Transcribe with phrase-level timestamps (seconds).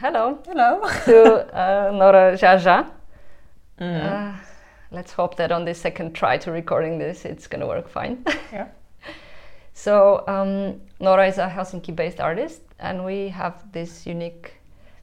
[0.00, 0.80] Hello Hello.
[1.04, 2.90] to uh, Noora Geagea.
[3.80, 4.32] Uh,
[4.90, 8.24] let's hope that on the second try to recording this, it's going to work fine.
[8.52, 8.68] yeah.
[9.74, 14.54] so, um, Noora is a Helsinki based artist, and we have this unique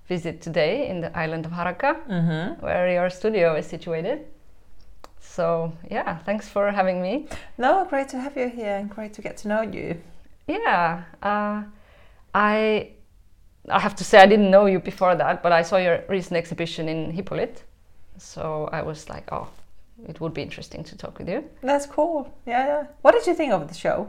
[0.08, 2.66] visit today in the island of Harakka, Mm-hmm.
[2.66, 4.26] where your studio is situated.
[5.20, 7.28] So, yeah, thanks for having me.
[7.58, 10.02] No, great to have you here and great to get to know you.
[10.48, 11.64] Yeah, uh,
[12.34, 12.92] I
[13.70, 16.38] I have to say I didn't know you before that, but I saw your recent
[16.38, 17.64] exhibition in Hippolyte,
[18.18, 19.48] so I was like, oh,
[20.08, 21.44] it would be interesting to talk with you.
[21.62, 22.34] That's cool.
[22.46, 22.84] Yeah, yeah.
[23.02, 24.08] What did you think of the show?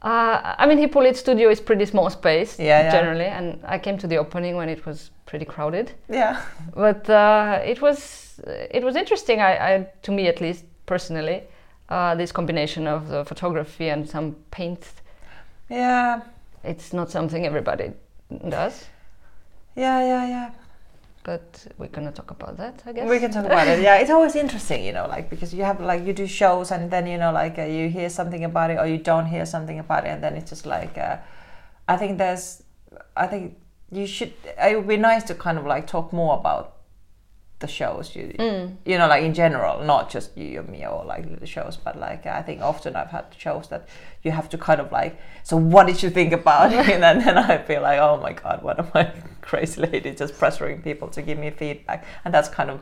[0.00, 2.90] Uh, I mean, Hippolyte Studio is pretty small space Yeah, yeah.
[2.92, 6.40] generally, and I came to the opening when it was pretty crowded, Yeah.
[6.74, 9.40] but uh, it was it was interesting.
[9.40, 11.42] I, I to me at least personally,
[11.88, 14.86] uh, this combination of the photography and some paint.
[15.68, 16.20] Yeah.
[16.64, 17.92] It's not something everybody
[18.48, 18.86] does.
[19.76, 20.50] Yeah, yeah, yeah.
[21.24, 23.08] but we're gonna talk about that, I guess.
[23.08, 23.80] We can talk about it.
[23.82, 26.90] Yeah, it's always interesting, you know, like because you have like you do shows and
[26.90, 29.78] then you know like uh, you hear something about it or you don't hear something
[29.78, 31.18] about it and then it's just like uh,
[31.86, 32.62] I think there's
[33.16, 33.58] I think
[33.90, 36.77] you should it would be nice to kind of like talk more about
[37.60, 38.76] the shows you mm.
[38.84, 41.98] you know like in general not just you and me or like the shows but
[41.98, 43.88] like I think often I've had shows that
[44.22, 46.88] you have to kind of like so what did you think about it?
[46.98, 50.34] And then, then I feel like oh my god what am I crazy lady just
[50.34, 52.04] pressuring people to give me feedback?
[52.24, 52.80] And that's kind of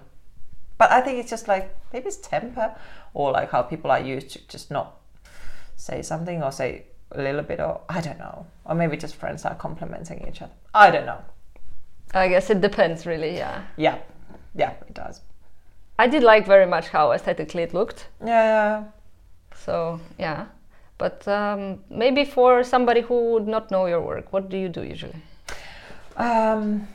[0.76, 2.74] but I think it's just like maybe it's temper
[3.14, 4.96] or like how people are used to just not
[5.76, 8.46] say something or say a little bit or I don't know.
[8.66, 10.52] Or maybe just friends are complimenting each other.
[10.74, 11.22] I don't know.
[12.12, 13.36] I guess it depends, really.
[13.36, 13.98] Yeah, yeah
[14.56, 15.20] yeah it does
[15.98, 18.08] I did like very much how aesthetically it looked.
[18.24, 18.84] yeah
[19.64, 20.46] So yeah,
[20.98, 24.82] but um, maybe for somebody who would not know your work, what do you do
[24.82, 25.16] usually?
[26.16, 26.88] Um,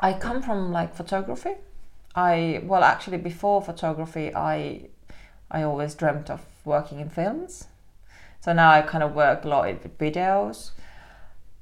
[0.00, 1.54] I come from like photography.
[2.14, 4.88] I well actually before photography I
[5.50, 7.68] I always dreamt of working in films.
[8.40, 10.72] So now I kind of work a lot with videos,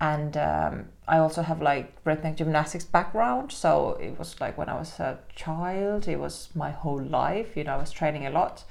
[0.00, 3.52] and um, I also have like rhythmic gymnastics background.
[3.52, 7.56] So it was like when I was a child, it was my whole life.
[7.56, 8.64] You know, I was training a lot,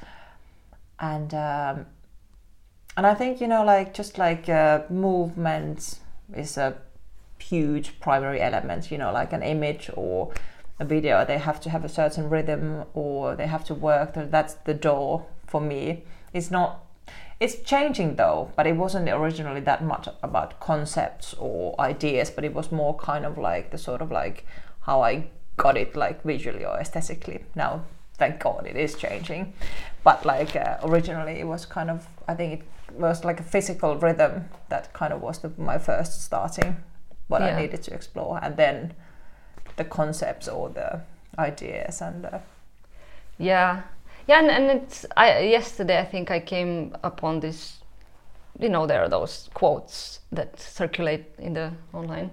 [0.99, 1.85] and um,
[2.97, 5.99] and I think you know like just like uh, movement
[6.33, 6.75] is a
[7.39, 10.33] huge primary element you know like an image or
[10.79, 14.55] a video they have to have a certain rhythm or they have to work that's
[14.65, 16.03] the door for me
[16.33, 16.84] it's not
[17.39, 22.53] it's changing though but it wasn't originally that much about concepts or ideas but it
[22.53, 24.45] was more kind of like the sort of like
[24.81, 27.43] how i got it like visually or aesthetically.
[27.55, 27.83] Now
[28.17, 29.53] thank god it is changing.
[30.03, 32.53] But like uh, originally it was kind of i think
[32.89, 36.77] it was like a physical rhythm that kind of was the, my first starting
[37.27, 37.55] what Yeah.
[37.57, 38.39] i needed to explore.
[38.43, 38.93] And then
[39.77, 41.01] the concepts or the
[41.39, 42.39] ideas and uh,
[43.37, 43.81] Yeah,
[44.27, 47.79] yeah, and, and it's I yesterday I think I came upon this.
[48.59, 52.31] You know, there are those quotes that circulate in the online.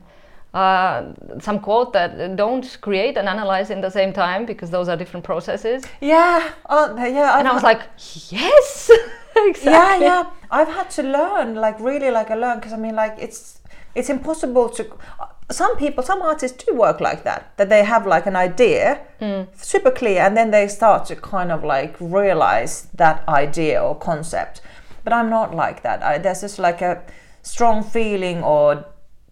[0.54, 4.96] Uh, some quote that don't create and analyze in the same time because those are
[4.98, 5.82] different processes.
[6.00, 7.82] yeah oh yeah And I I've was like,
[8.30, 8.90] yes,
[9.36, 9.72] exactly.
[9.72, 13.14] yeah yeah i've had to learn like really like i learn because i mean like
[13.18, 13.60] it's
[13.94, 14.84] it's impossible to
[15.52, 19.46] some people some artists do work like that that they have like an idea mm.
[19.56, 24.60] super clear and then they start to kind of like realize that idea or concept.
[25.04, 26.02] But i'm not like that.
[26.02, 27.02] I, there's just like a
[27.42, 28.84] strong feeling or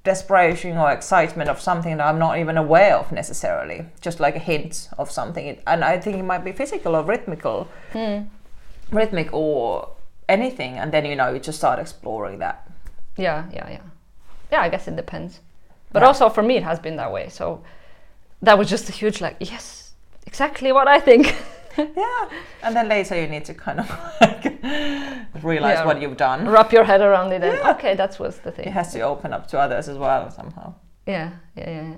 [0.02, 4.40] desperation or excitement of something that i'm not even aware of necessarily just like a
[4.40, 5.58] hint of something.
[5.66, 7.68] And i think it might be physical or rhythmical.
[7.92, 8.22] Hmm.
[8.90, 9.90] Rhythmic or
[10.28, 12.66] anything and then you know you just start exploring that.
[13.16, 13.82] Yeah, yeah, yeah.
[14.50, 15.40] Yeah, I guess it depends.
[15.92, 16.08] But Yeah.
[16.08, 17.28] also for me, it has been that way.
[17.28, 17.62] So
[18.42, 19.92] that was just a huge, like, yes,
[20.26, 21.34] exactly what I think.
[21.78, 22.28] yeah
[22.64, 23.88] and then later you need to kind of
[24.20, 24.44] like
[25.42, 25.84] realize Yeah.
[25.86, 27.70] what you've done Wrap your head around it and, Yeah.
[27.70, 28.66] okay, that was the thing.
[28.66, 30.74] it has to open up to others as well somehow
[31.06, 31.82] Yeah, yeah, yeah.
[31.90, 31.94] yeah.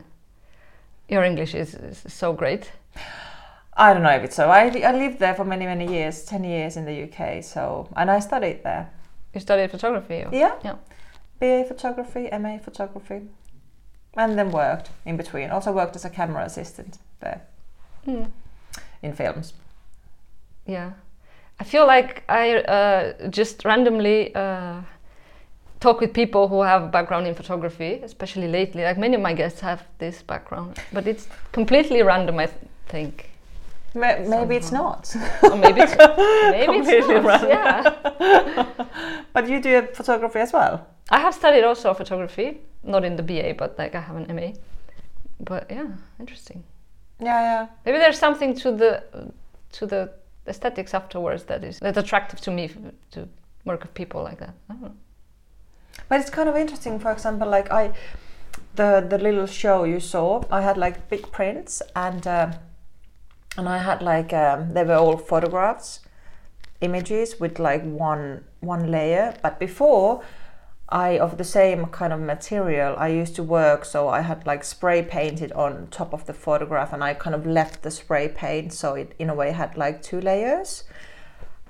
[1.08, 2.70] Your English is, is so great.
[3.74, 6.44] i don't know if it's so I, I lived there for many many years 10
[6.44, 8.90] years in the uk so and i studied there
[9.34, 10.22] You studied photography?
[10.24, 10.76] or- yeah Yeah.
[11.40, 13.22] ba photography ma photography
[14.16, 17.40] and then worked in between also worked as a camera assistant there
[18.04, 18.24] Hmm.
[19.02, 19.52] in films
[20.66, 20.90] Yeah.
[21.60, 24.80] I feel like I uh, just randomly uh,
[25.80, 28.82] talk with people who have a background in photography, especially lately.
[28.82, 33.30] Like many of my guests have this background, but it's completely random, I th- think.
[33.94, 35.96] Ma- maybe it's not Or maybe it's,
[36.56, 37.24] maybe it's Completely not.
[37.24, 37.48] random.
[37.50, 38.66] Yeah.
[39.34, 43.54] but you do photography as well I have studied also photography, not in the BA,
[43.56, 44.52] but like I have an MA.
[45.40, 45.88] But yeah,
[46.20, 46.64] interesting.
[47.20, 47.66] Yeah, yeah.
[47.84, 49.32] Maybe there's something to the
[49.72, 50.10] to the
[50.46, 52.70] aesthetics afterwards that is that's attractive to me
[53.12, 53.28] to
[53.64, 54.54] work with people like that.
[54.68, 54.94] I don't know.
[56.08, 56.98] But it's kind of interesting.
[56.98, 57.92] For example, like I,
[58.74, 62.52] the the little show you saw, I had like big prints and uh,
[63.56, 66.00] and I had like um, they were all photographs,
[66.80, 69.34] images with like one one layer.
[69.42, 70.22] But before,
[70.92, 73.84] I of the same kind of material I used to work.
[73.84, 77.46] So I had like spray painted on top of the photograph, and I kind of
[77.46, 80.84] left the spray paint so it in a way had like two layers.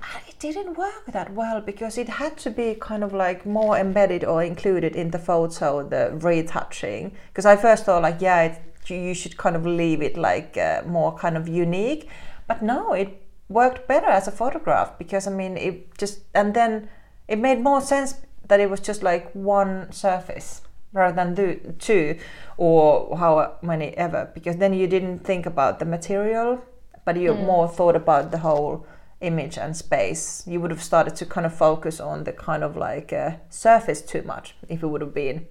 [0.03, 3.79] And it didn't work that well because it had to be kind of like more
[3.79, 7.13] embedded or included in the photo, the retouching.
[7.29, 10.83] Because I first thought like, yeah, it, you should kind of leave it like uh,
[10.85, 12.09] more kind of unique,
[12.49, 16.89] but no, it worked better as a photograph because I mean it just and then
[17.29, 18.15] it made more sense
[18.53, 20.61] that it was just like one surface
[20.93, 21.47] rather than do,
[21.79, 22.19] two
[22.59, 26.63] or how many ever because then you didn't think about the material
[27.07, 28.85] but you more thought about the whole
[29.23, 32.77] image and space you would have started to kind of focus on the kind of
[32.77, 35.47] like uh, surface too much if it would have been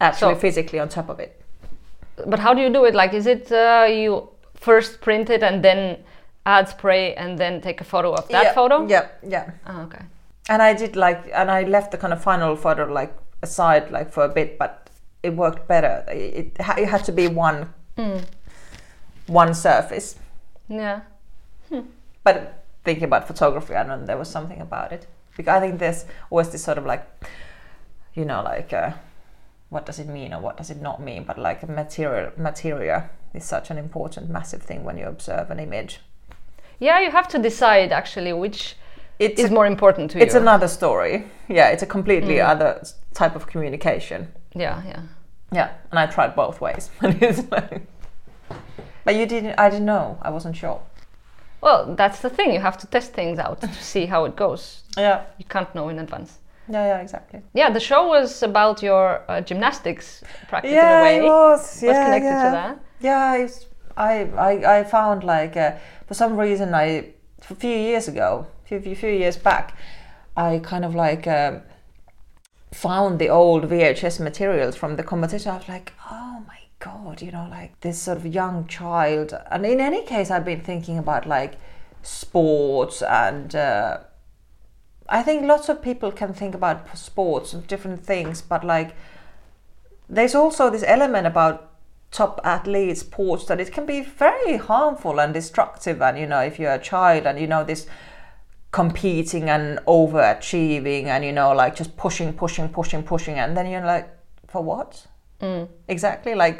[0.00, 1.32] actually So- physically on top of it
[2.32, 2.94] But how do you do it?
[2.94, 5.80] Like, is it uh, you first print it and then
[6.44, 8.76] add spray and then take a photo of that yeah, photo?
[8.88, 9.04] yeah
[9.34, 10.04] yeah Oh, okay.
[10.48, 14.10] And i did like and i left the kind of final photo like aside like
[14.12, 14.86] for a bit but
[15.22, 16.04] it worked better.
[16.08, 17.74] It, it, it had to be one
[19.26, 20.16] one surface.
[20.68, 21.00] Yeah.
[22.22, 25.06] but thinking about photography i know there was something about it.
[25.36, 27.04] Because i think there's always this sort of like
[28.14, 28.92] you know like uh,
[29.68, 31.24] what does it mean or what does it not mean?
[31.24, 33.02] But like material material
[33.34, 36.00] is such an important massive thing when you observe an image.
[36.78, 38.76] Yeah, you have to decide actually which
[39.18, 40.26] it's is a- more important to it's you.
[40.26, 42.82] It's another story yeah it's a completely other
[43.14, 45.02] type of communication yeah, yeah.
[45.52, 46.90] Yeah, and I tried both ways.
[47.02, 47.82] And it's like-
[49.04, 49.54] but you didn't.
[49.58, 50.18] I didn't know.
[50.22, 50.80] I wasn't sure.
[51.60, 52.52] Well, that's the thing.
[52.52, 54.82] You have to test things out to see how it goes.
[54.96, 56.38] Yeah, You can't know in advance.
[56.68, 57.40] yeah, yeah, exactly.
[57.54, 61.18] Yeah, the show was about your uh, gymnastics practice in yeah, a way.
[61.18, 61.82] it was.
[61.82, 62.44] Yeah, connected yeah.
[62.44, 62.78] to that?
[63.00, 63.48] Yeah,
[63.96, 65.72] I, I, I found like uh,
[66.06, 67.12] for some reason I
[67.50, 69.76] a few years ago, a few, few years back,
[70.36, 71.62] I kind of like um,
[72.72, 75.52] found the old VHS materials from the competition.
[75.52, 79.34] I was like, oh my god, you know, like this sort of young child.
[79.50, 81.58] And in any case, I've been thinking about like
[82.02, 83.54] sports and.
[83.54, 83.98] Uh,
[85.08, 88.96] I think lots of people can think about sports and different things, but like
[90.08, 91.70] there's also this element about
[92.10, 96.58] top athletes sports that it can be very harmful and destructive and you know if
[96.58, 97.86] you're a child and you know this
[98.76, 103.86] competing and overachieving and you know like just pushing pushing pushing pushing and then you're
[103.86, 104.06] like
[104.48, 105.06] for what?
[105.88, 106.58] Exactly like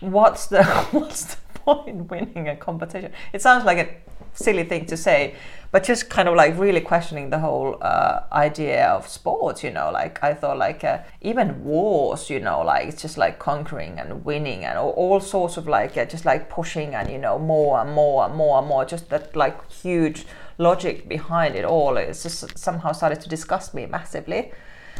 [0.00, 3.12] what's the what's the point winning a competition?
[3.32, 3.88] It sounds like a
[4.34, 5.34] silly thing to say
[5.70, 9.90] but just kind of like really questioning the whole uh, idea of sports you know
[9.90, 14.24] like i thought like uh, even wars you know like it's just like conquering and
[14.24, 17.80] winning and all, all sorts of like uh, just like pushing and you know more
[17.80, 20.26] and more and more and more just that like huge
[20.58, 24.52] logic behind it all it's just somehow started to disgust me massively.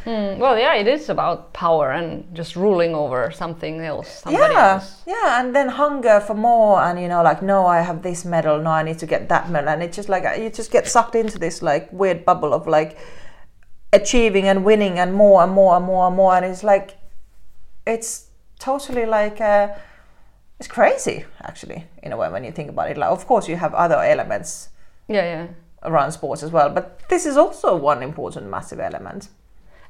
[0.04, 4.74] Mm, well, yeah, it is about power and just ruling over something else, somebody yeah
[4.74, 5.02] else.
[5.06, 8.62] yeah and then hunger for more and you know like no i have this medal
[8.62, 9.68] no i need to get that medal.
[9.68, 12.96] And it's just like you just get sucked into this like weird bubble of like
[13.92, 16.36] achieving and winning and more and more and more and more.
[16.36, 16.96] And it's like
[17.86, 19.68] it's totally like uh,
[20.58, 22.96] it's crazy actually in a way when you think about it.
[22.96, 24.68] Like of course you have other elements
[25.08, 25.46] Yeah, yeah.
[25.82, 29.28] around sports as well but this is also one important massive element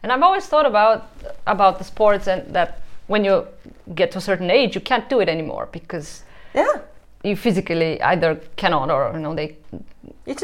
[0.03, 1.09] And I've always thought about
[1.47, 3.47] about the sports and that when you
[3.95, 6.23] get to a certain age, you can't do it anymore because
[6.55, 6.81] yeah
[7.25, 9.57] you physically either cannot or you know they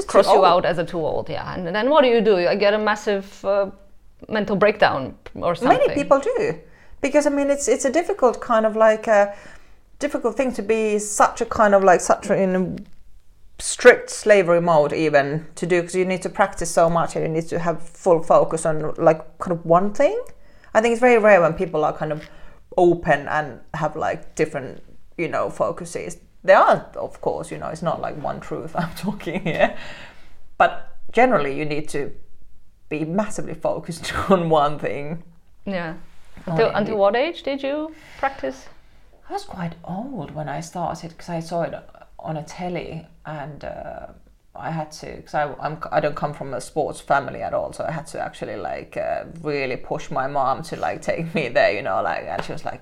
[0.06, 1.28] cross you out as a too old.
[1.28, 2.38] Yeah, and then what do you do?
[2.38, 3.70] You get a massive uh,
[4.28, 5.78] mental breakdown or something.
[5.78, 6.58] Many people do,
[7.00, 9.34] because I mean, it's it's a difficult kind of like a
[10.00, 12.93] difficult thing to be such a kind of like such a, in a
[13.58, 17.30] strict slavery mode even to do because you need to practice so much and you
[17.30, 20.20] need to have full focus on like kind of one thing.
[20.74, 22.28] I think it's very rare when people are kind of
[22.76, 24.82] open and have like different
[25.16, 26.18] you know focuses.
[26.42, 29.76] There are, of course, you know, it's not like one truth I'm talking here,
[30.58, 32.12] but generally you need to
[32.88, 35.22] be massively focused on one thing.
[35.64, 35.94] Yeah.
[36.46, 38.66] Until, until what age did you practice?
[39.28, 41.72] I was quite old when I started because I saw it
[42.24, 44.06] on a telly, and uh,
[44.56, 47.72] I had to because I I'm, I don't come from a sports family at all,
[47.72, 51.48] so I had to actually like uh, really push my mom to like take me
[51.48, 52.80] there, you know, like and she was like,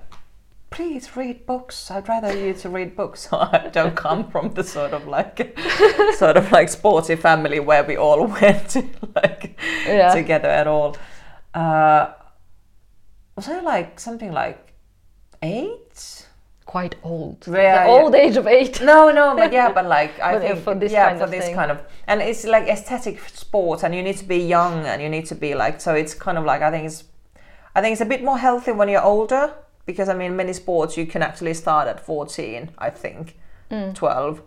[0.69, 1.91] please read books.
[1.91, 3.27] I'd rather you to read books.
[3.29, 5.57] So I don't come from the sort of like
[6.17, 8.83] sort of like sporty family where we all went to
[9.15, 10.13] like Yeah.
[10.15, 10.95] together at all.
[11.53, 12.13] Uh,
[13.35, 14.73] was I like something like
[15.43, 16.27] eight?
[16.73, 17.37] Quite old.
[17.47, 18.81] Yeah, the old age of eight.
[18.81, 21.31] No, no, but yeah, but like I But, think for this yeah, kind for of
[21.31, 21.55] this thing.
[21.55, 21.77] kind of,
[22.07, 25.35] and it's like aesthetic sports, and you need to be young, and you need to
[25.35, 27.03] be like, so it's kind of like I think it's,
[27.75, 29.53] I think it's a bit more healthy when you're older
[29.85, 33.35] because I mean many sports you can actually start at 14, I think,
[33.71, 33.93] Mm.
[33.93, 34.41] 12,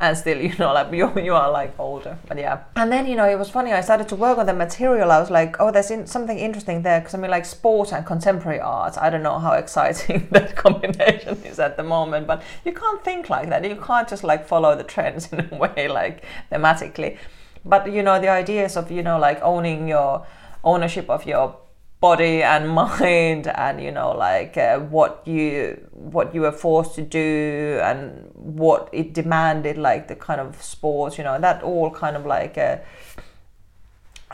[0.00, 2.64] and still you know like you you are like older, but yeah.
[2.76, 3.72] And then you know it was funny.
[3.72, 5.12] I started to work on the material.
[5.12, 8.04] I was like, oh, there's in, something interesting there because I mean like sport and
[8.04, 8.96] contemporary art.
[8.98, 13.30] I don't know how exciting that combination is at the moment, but you can't think
[13.30, 13.68] like that.
[13.68, 17.18] You can't just like follow the trends in a way like thematically.
[17.64, 20.26] But you know the ideas of you know like owning your
[20.64, 21.56] ownership of your
[22.00, 27.02] body and mind and you know like uh, what you what you were forced to
[27.02, 32.16] do and what it demanded like the kind of sports you know that all kind
[32.16, 32.78] of like uh,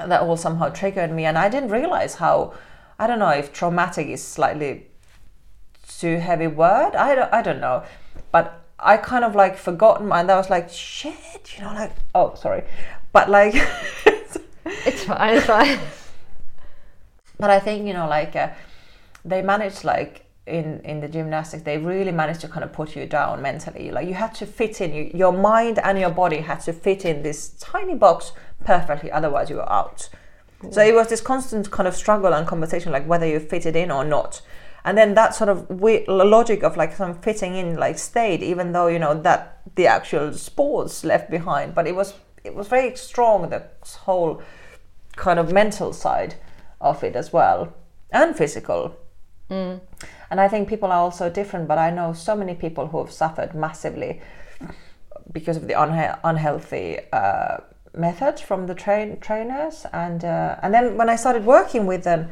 [0.07, 2.55] that all somehow triggered me and i didn't realize how
[2.99, 4.87] i don't know if traumatic is slightly
[5.89, 7.83] too heavy word i don't, I don't know
[8.31, 12.35] but i kind of like forgotten and i was like shit you know like oh
[12.35, 12.65] sorry
[13.13, 13.55] but like
[14.85, 15.37] It's fine.
[15.37, 15.79] It's fine.
[17.39, 18.51] But I think you know like uh,
[19.25, 23.07] they managed like in in the gymnastics they really managed to kind of put you
[23.07, 23.91] down mentally.
[23.91, 24.95] Like you had to fit in.
[24.95, 28.33] You, your mind and your body had to fit in this tiny box
[28.65, 30.09] perfectly otherwise you were out.
[30.71, 33.91] So it was this constant kind of struggle and conversation like whether you fitted in
[33.91, 34.41] or not.
[34.85, 38.73] And then that sort of we- logic of like some fitting in like stayed even
[38.73, 41.75] though you know that the actual sports left behind.
[41.75, 42.15] But it was
[42.45, 43.65] it was very strong the
[44.05, 44.41] whole
[45.17, 46.37] kind of mental side
[46.81, 47.73] of it as well
[48.11, 48.97] and physical.
[50.31, 53.13] And i think people are also different but i know so many people who have
[53.13, 54.21] suffered massively
[55.33, 57.59] because of the unha- unhealthy uh,
[57.95, 59.87] methods from the train trainers.
[59.93, 62.31] And uh, and then when i started working with them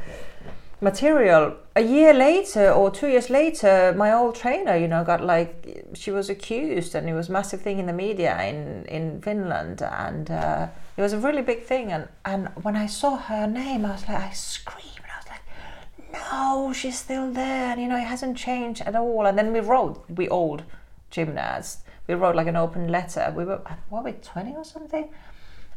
[0.84, 1.56] material.
[1.74, 6.10] A year later or two years later my old trainer you know got like she
[6.12, 10.68] was accused and it was massive thing in the media in in finland and uh,
[10.96, 14.06] it was a really big thing and and when i saw her name i was
[14.08, 15.08] like i screamed.
[15.12, 15.44] I was like
[16.12, 17.72] no she's still there.
[17.72, 19.26] And you know it hasn't changed at all.
[19.26, 20.62] And then we wrote we old
[21.10, 23.32] gymnasts we wrote like an open letter.
[23.36, 25.08] We were what were we 20 or something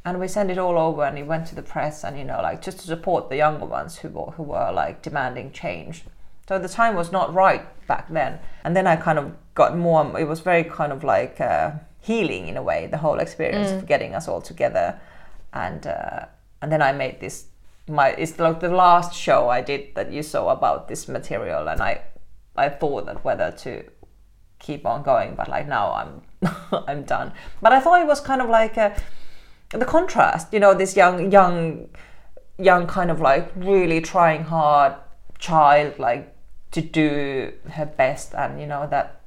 [0.08, 2.40] and we sent it all over and it went to the press and you know
[2.42, 6.06] like just to support the younger ones who were, who were like demanding change.
[6.48, 8.40] So the time was not right back then.
[8.64, 12.48] And then i kind of got more it was very kind of like uh, healing
[12.48, 14.98] in a way the whole experience of getting us all together.
[15.52, 16.26] And uh,
[16.62, 17.48] and then i made this
[17.90, 21.68] my it's like the last show i did that you saw about this material.
[21.68, 22.02] And i
[22.56, 23.84] i thought that whether to
[24.60, 26.12] keep on going but like now i'm
[26.88, 27.34] i'm done.
[27.62, 28.96] But i thought it was kind of like a
[29.70, 31.90] the contrast you know this young young
[32.58, 34.94] young kind of like really trying hard
[35.40, 36.34] child like
[36.72, 39.22] to do her best and you know that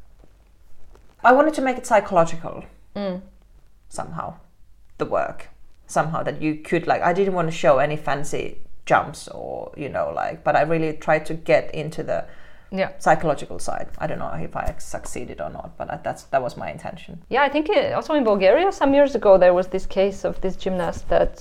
[1.23, 2.65] i wanted to make it psychological
[2.97, 3.21] mm.
[3.89, 4.35] somehow
[4.99, 5.49] the work
[5.87, 9.89] somehow that you could like i didn't want to show any fancy jumps or you
[9.89, 12.25] know like but i really tried to get into the
[12.73, 12.91] Yeah.
[12.99, 16.71] psychological side i don't know if i succeeded or not but that's that was my
[16.71, 20.25] intention Yeah, I think uh, also in Bulgaria some years ago there was this case
[20.29, 21.33] of this gymnast that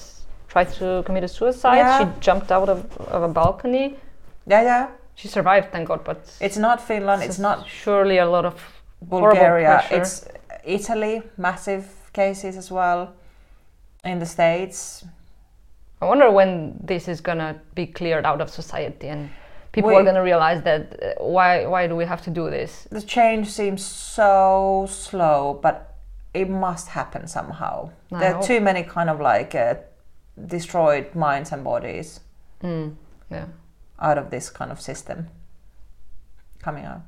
[0.48, 1.77] tried to commit a suicide.
[1.77, 2.00] Yeah.
[2.00, 2.79] She jumped out of,
[3.15, 3.95] of a balcony.
[4.53, 6.17] yeah yeah She survived, thank God, but
[6.48, 8.55] it's not finland it's not surely a lot of
[9.01, 9.83] Bulgaria.
[9.91, 10.13] It's
[10.63, 13.00] Italy, massive cases as well.
[14.03, 15.05] In the States,
[16.01, 16.51] I wonder when
[16.88, 19.29] this is gonna be cleared out of society and
[19.71, 22.88] people We- are gonna realize that uh, why why do we have to do this?
[22.91, 25.95] the change seems so slow, but
[26.33, 27.89] it must happen somehow.
[28.11, 29.75] I there are too many kind of like uh,
[30.47, 32.19] destroyed minds and bodies
[32.63, 32.95] Mm,
[33.31, 33.45] yeah.
[34.01, 35.27] out of this kind of system
[36.63, 37.01] coming out.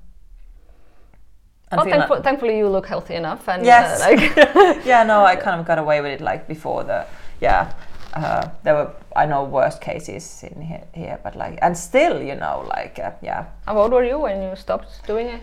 [1.72, 4.02] Well, thankful, thankfully you look healthy enough and Yes.
[4.02, 7.06] uh, like yeah, no, I kind of got away with it like before the
[7.42, 7.72] yeah.
[8.14, 12.36] Uh, there were I know worst cases in here, here, but like and still, you
[12.36, 13.46] know, like uh, yeah.
[13.66, 15.42] how old were you when you stopped doing it?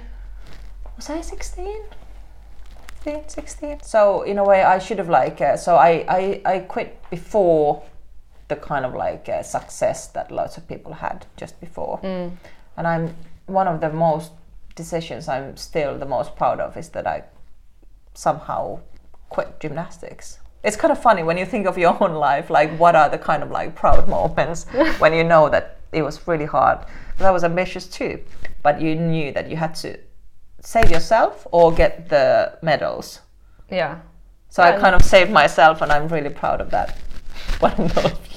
[0.97, 1.83] Was I sixteen?
[3.27, 3.81] 16?
[3.83, 7.83] So in a way, I should have like uh, so I, I I quit before
[8.49, 12.01] the kind of like uh, success that lots of people had just before,
[12.77, 13.15] and I'm
[13.47, 14.33] one of the most
[14.75, 17.25] decisions I'm still the most proud of is that I
[18.15, 18.81] somehow
[19.29, 20.39] quit gymnastics.
[20.63, 23.19] It's kind of funny when you think of your own life, like what are the
[23.19, 24.65] kind of like proud moments
[24.99, 26.79] when you know that it was really hard.
[27.21, 28.21] I was ambitious too,
[28.63, 29.99] but you knew that you had to
[30.61, 33.21] save yourself or get the medals.
[33.71, 34.01] Yeah.
[34.51, 36.97] So I kind of saved myself, and I'm really proud of that.
[37.61, 37.89] But I'm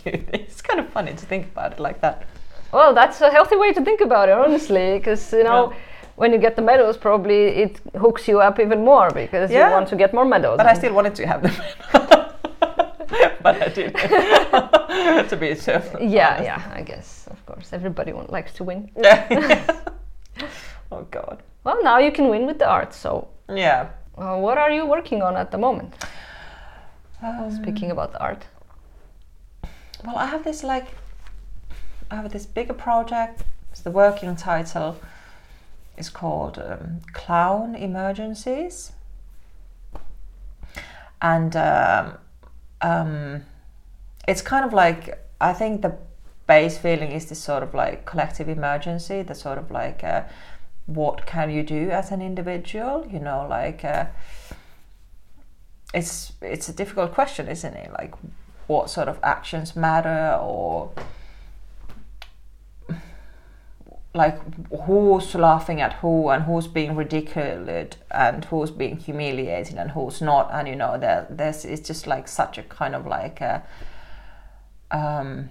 [0.05, 0.25] you.
[0.33, 2.25] It's kind of funny to think about it like that.
[2.71, 5.71] Well, that's a healthy way to think about it, honestly, because you know.
[5.71, 5.77] Yeah.
[6.21, 9.65] When you get the medals, probably it hooks you up even more because Yeah.
[9.65, 10.57] you want to get more medals.
[10.57, 11.55] But I still wanted to have them.
[13.43, 13.97] but I didn't.
[15.29, 15.71] to be so.
[15.99, 16.43] Yeah, honest.
[16.43, 17.73] yeah, I guess, of course.
[17.73, 18.91] Everybody want, likes to win.
[18.95, 19.81] Yeah.
[20.91, 21.41] oh God.
[21.63, 22.93] Well, now you can win with the art.
[22.93, 23.87] So, Yeah.
[24.15, 25.91] uh, what are you working on at the moment?
[27.23, 28.45] Um, Speaking about the art.
[30.05, 30.85] Well, I have this like,
[32.11, 33.41] I have this bigger project.
[33.71, 34.95] It's the working title
[35.97, 38.91] is called um, Clown Emergencies,
[41.21, 42.17] and um,
[42.81, 43.43] um,
[44.27, 45.97] it's kind of like I think the
[46.47, 49.21] base feeling is this sort of like collective emergency.
[49.21, 50.23] The sort of like, uh,
[50.85, 53.05] what can you do as an individual?
[53.09, 53.85] You know, like.
[53.85, 54.05] Uh,
[55.93, 57.91] it's it's a difficult question, isn't it?
[57.91, 58.13] Like,
[58.67, 60.91] what sort of actions matter, or
[64.13, 64.37] like
[64.85, 70.49] who's laughing at who, and who's being ridiculed, and who's being humiliated, and who's not,
[70.51, 73.63] and you know, there there's it's just like such a kind of like a.
[74.91, 75.49] Um,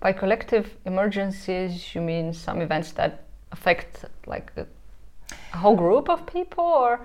[0.00, 4.66] By collective emergencies, you mean some events that affect like a,
[5.58, 7.00] whole group of people, or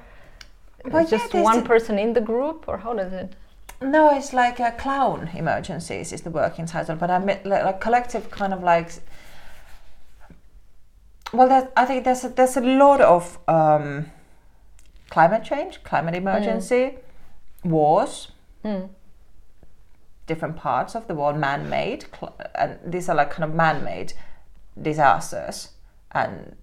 [0.86, 3.36] Well, it's yeah, just one person in the group, or how does it?
[3.82, 7.82] No, it's like a clown emergencies is the working title, but I mean like, like
[7.82, 8.92] collective kind of like.
[11.36, 14.12] Well, that, I think there's a, there's a lot of um,
[15.10, 16.98] climate change, climate emergency,
[17.64, 18.32] wars,
[18.64, 18.90] Mm.
[20.26, 24.14] different parts of the world, man-made, cl- and these are like kind of man-made
[24.82, 25.70] disasters,
[26.12, 26.56] and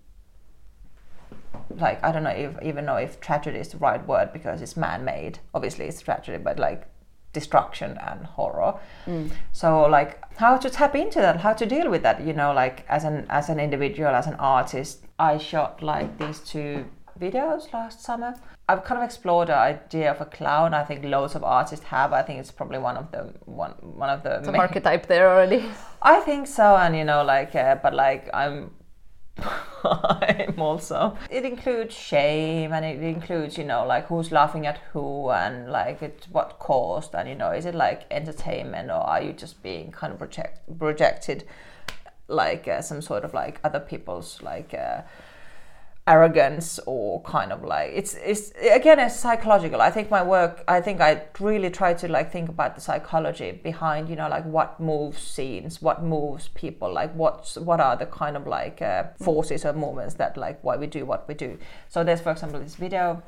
[1.78, 4.76] like I don't know if even know if tragedy is the right word because it's
[4.76, 5.38] man-made.
[5.54, 6.88] Obviously, it's tragedy, but like
[7.32, 8.74] destruction and horror.
[9.52, 12.22] So like how to tap into that, how to deal with that.
[12.26, 16.40] You know, like as an as an individual, as an artist, I shot like these
[16.40, 16.86] two
[17.18, 18.34] videos last summer.
[18.68, 20.72] I've kind of explored the idea of a clown.
[20.72, 22.12] I think loads of artists have.
[22.12, 25.64] I think it's probably one of the one one of the main- archetype there already.
[26.02, 28.70] I think so, and you know, like, uh, but like, I'm,
[29.84, 31.16] I'm also.
[31.30, 36.02] It includes shame, and it includes, you know, like who's laughing at who, and like
[36.02, 39.90] it's what caused, and you know, is it like entertainment, or are you just being
[39.92, 41.44] kind of project projected,
[42.28, 44.74] like uh, some sort of like other people's like.
[44.74, 45.02] Uh,
[46.06, 49.80] arrogance or kind of like it's it's again it's psychological.
[49.80, 53.52] I think my work i think i really try to like think about the psychology
[53.52, 58.06] behind you know like what moves scenes what moves people like what's what are the
[58.06, 61.58] kind of like uh, forces or movements that like why we do what we do.
[61.88, 63.22] So there's for example this video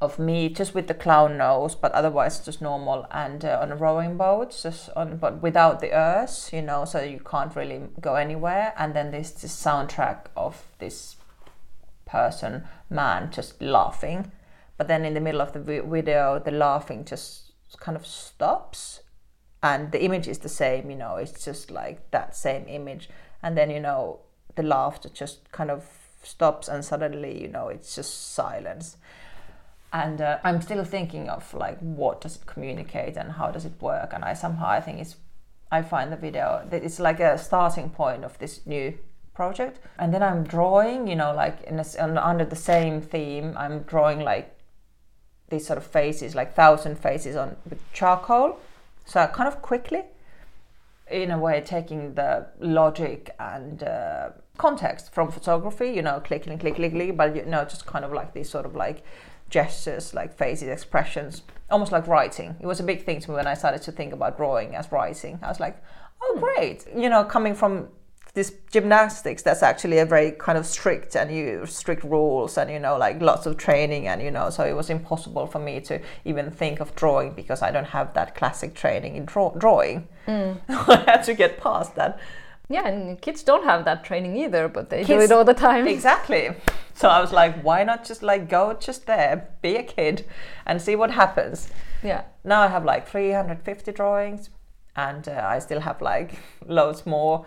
[0.00, 3.76] of me just with the clown nose but otherwise just normal and uh, on a
[3.76, 8.14] rowing boat just on but without the earth you know so you can't really go
[8.14, 8.72] anywhere.
[8.76, 11.16] And then there's this soundtrack of this
[12.12, 14.30] person man just laughing.
[14.76, 19.00] But then in the middle of the video the laughing just kind of stops.
[19.62, 23.08] And the image is the same you know it's just like that same image.
[23.42, 24.20] And then you know
[24.54, 25.84] the laughter just kind of
[26.22, 28.96] stops and suddenly you know it's just silence.
[29.94, 33.80] And uh, i'm still thinking of like what does it communicate and how does it
[33.80, 34.12] work?
[34.14, 35.16] And i somehow i think it's
[35.70, 38.94] i find the video that it's like a starting point of this new
[39.34, 39.80] project.
[39.98, 44.20] And then i'm drawing you know like in a, under the same theme i'm drawing
[44.20, 44.56] like
[45.52, 48.58] these sort of faces like thousand faces on with charcoal.
[49.04, 50.02] So kind of quickly
[51.10, 56.60] in a way taking the logic and uh, context from photography you know click click
[56.60, 59.04] click click click but you know just kind of like these sort of like
[59.50, 62.56] gestures like faces expressions almost like writing.
[62.60, 64.90] It was a big thing to me when i started to think about drawing as
[64.90, 65.38] writing.
[65.42, 65.76] I was like
[66.22, 67.88] oh great you know coming from
[68.34, 72.78] this gymnastics that's actually a very kind of strict and you strict rules and you
[72.78, 76.00] know like lots of training and you know so it was impossible for me to
[76.24, 80.08] even think of drawing because i don't have that classic training in draw- drawing.
[80.28, 82.18] I had to get past that.
[82.68, 85.86] Yeah, and kids don't have that training either, but they do it all the time.
[85.86, 86.50] exactly.
[86.94, 90.24] So i was like why not just like go just there be a kid
[90.64, 91.68] and see what happens.
[92.02, 92.22] Yeah.
[92.44, 94.48] now I have like 350 drawings
[94.96, 97.44] and uh, I still have like loads more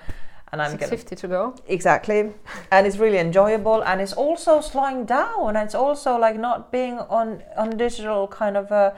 [0.52, 1.56] and I'm gonna 50 to go.
[1.68, 2.32] exactly,
[2.72, 7.00] and it's really enjoyable, and it's also slowing down, and it's also like not being
[7.00, 8.92] on on digital kind of uh,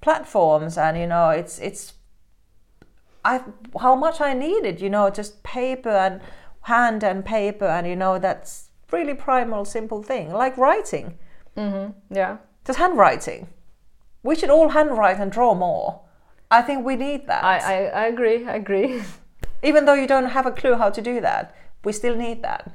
[0.00, 1.94] platforms, and you know, it's it's
[3.24, 3.42] I
[3.80, 6.20] how much I needed, you know, just paper and
[6.62, 11.18] hand and paper, and you know, that's really primal, simple thing like writing,
[11.56, 11.92] Mm-hmm.
[12.14, 12.38] Yeah.
[12.66, 13.48] just handwriting.
[14.22, 16.00] We should all handwrite and draw more.
[16.50, 17.42] I think we need that.
[17.44, 18.46] I, I, I agree.
[18.46, 19.02] I agree.
[19.62, 22.72] Even though you don't have a clue how to do that, we still need that.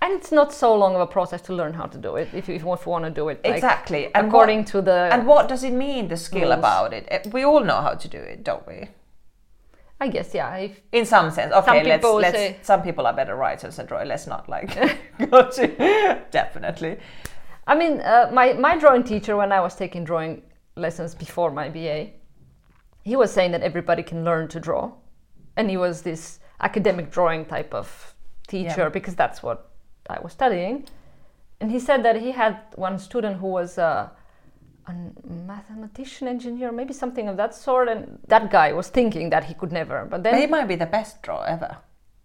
[0.00, 2.48] And it's not so long of a process to learn how to do it if
[2.48, 4.12] you, if you want to do it like, exactly.
[4.14, 5.08] And according what, to the.
[5.12, 6.58] and what does it mean, the skill rules.
[6.58, 7.06] about it?
[7.08, 8.88] Eh, We all know how to do it, don't we?
[10.00, 10.56] I guess yeah.
[10.56, 11.52] If In some sense.
[11.52, 14.08] Okay, let's, let's say- some people are better writers than drawers.
[14.08, 14.74] Let's not like
[15.30, 16.98] go to definitely.
[17.68, 20.42] I mean, uh, my my drawing teacher when I was taking drawing
[20.74, 22.10] lessons before my BA,
[23.04, 24.90] he was saying that everybody can learn to draw,
[25.56, 28.14] and he was this academic drawing type of
[28.48, 28.88] teacher Yeah.
[28.88, 29.68] because that's what
[30.08, 30.86] I was studying,
[31.60, 34.10] and he said that he had one student who was a,
[34.88, 34.92] a
[35.46, 39.72] mathematician engineer, maybe something of that sort, and that guy was thinking that he could
[39.72, 41.70] never, but then He might be the best drawer ever.
[41.70, 41.76] Uh,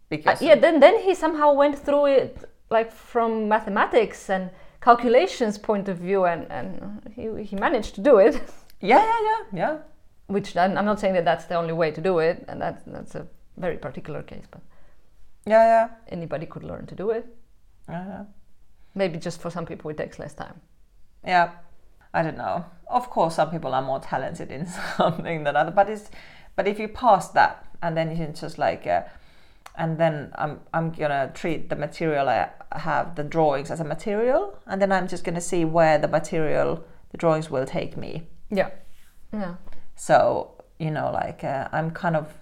[0.10, 2.38] Because yeah, then then he somehow went through it
[2.70, 4.50] like from mathematics and
[4.82, 6.68] calculations point of view, and and
[7.16, 8.36] he he managed to do it.
[8.92, 9.78] yeah, yeah, yeah, yeah.
[10.28, 12.84] Which I'm I'm not saying that that's the only way to do it, and that's
[12.86, 14.62] that's a very particular case, but
[15.46, 15.90] Yeah, yeah.
[16.10, 17.26] anybody could learn to do it.
[17.90, 18.24] Yeah, yeah.
[18.94, 20.62] Maybe just for some people it takes less time.
[21.26, 21.52] Yeah,
[22.14, 22.66] I don't know.
[22.90, 24.66] Of course, some people are more talented in
[24.98, 26.10] something than other, but it's
[26.56, 29.04] but if you pass that and then you can just like, uh,
[29.76, 34.60] and then I'm I'm gonna treat the material I have the drawings as a material,
[34.66, 38.28] and then I'm just gonna see where the material the drawings will take me.
[38.50, 38.72] Yeah,
[39.32, 39.56] yeah,
[39.98, 42.34] So you know, like uh, I'm kind of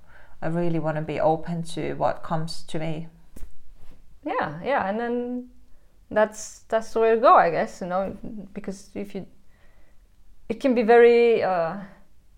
[0.42, 3.08] I really want to be open to what comes to me.
[4.24, 5.50] yeah, yeah, and then
[6.12, 7.82] that's that's the way to go, I guess.
[7.82, 8.18] You know,
[8.54, 9.26] because if you,
[10.50, 11.78] it can be very uh,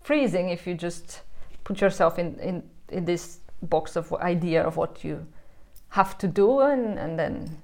[0.02, 1.22] freezing if you just
[1.64, 5.26] put yourself in in in this box of idea of what you
[5.88, 7.58] have to do, and and then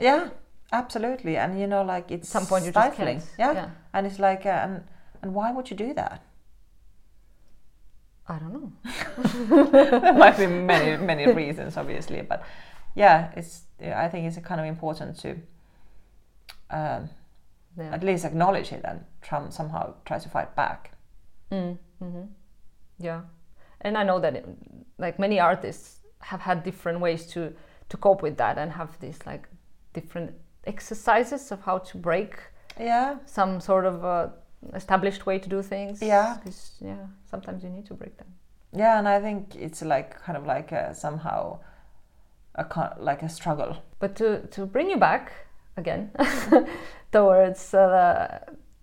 [0.00, 0.28] Yeah,
[0.72, 1.36] absolutely.
[1.36, 3.18] And you know, like it's at some point you just stifling.
[3.18, 3.30] can't.
[3.38, 3.52] Yeah.
[3.52, 3.70] yeah.
[3.92, 4.84] and it's like, uh, and
[5.22, 6.22] and why would you do that?
[8.28, 8.72] I don't know.
[10.02, 12.42] there might be many many reasons obviously but
[12.94, 13.62] yeah it's
[14.04, 15.30] i think it's kind of important to
[16.70, 17.08] um,
[17.76, 17.92] Yeah.
[17.92, 20.90] at least acknowledge it and try, somehow try to fight back
[21.50, 22.22] Mm, hmm
[22.98, 23.20] Yeah,
[23.80, 24.46] and I know that it,
[24.98, 27.52] like many artists have had different ways to
[27.88, 29.48] to cope with that and have these like
[29.92, 30.32] different
[30.66, 32.34] exercises of how to break
[32.80, 34.28] yeah some sort of uh,
[34.74, 36.00] established way to do things.
[36.02, 36.36] Yeah.
[36.42, 37.06] 'Cause, yeah.
[37.30, 38.28] Sometimes you need to break them.
[38.76, 41.58] yeah and i think it's like kind of like a, somehow
[42.54, 45.32] a kind like a struggle But to to bring you back
[45.76, 46.10] again
[47.12, 48.38] towards uh,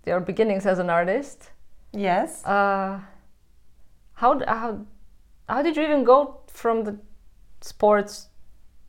[0.06, 1.52] your beginnings as an artist,
[1.94, 3.00] yes Uh,
[4.14, 4.86] how how
[5.50, 6.94] how did you even go from the
[7.62, 8.28] sports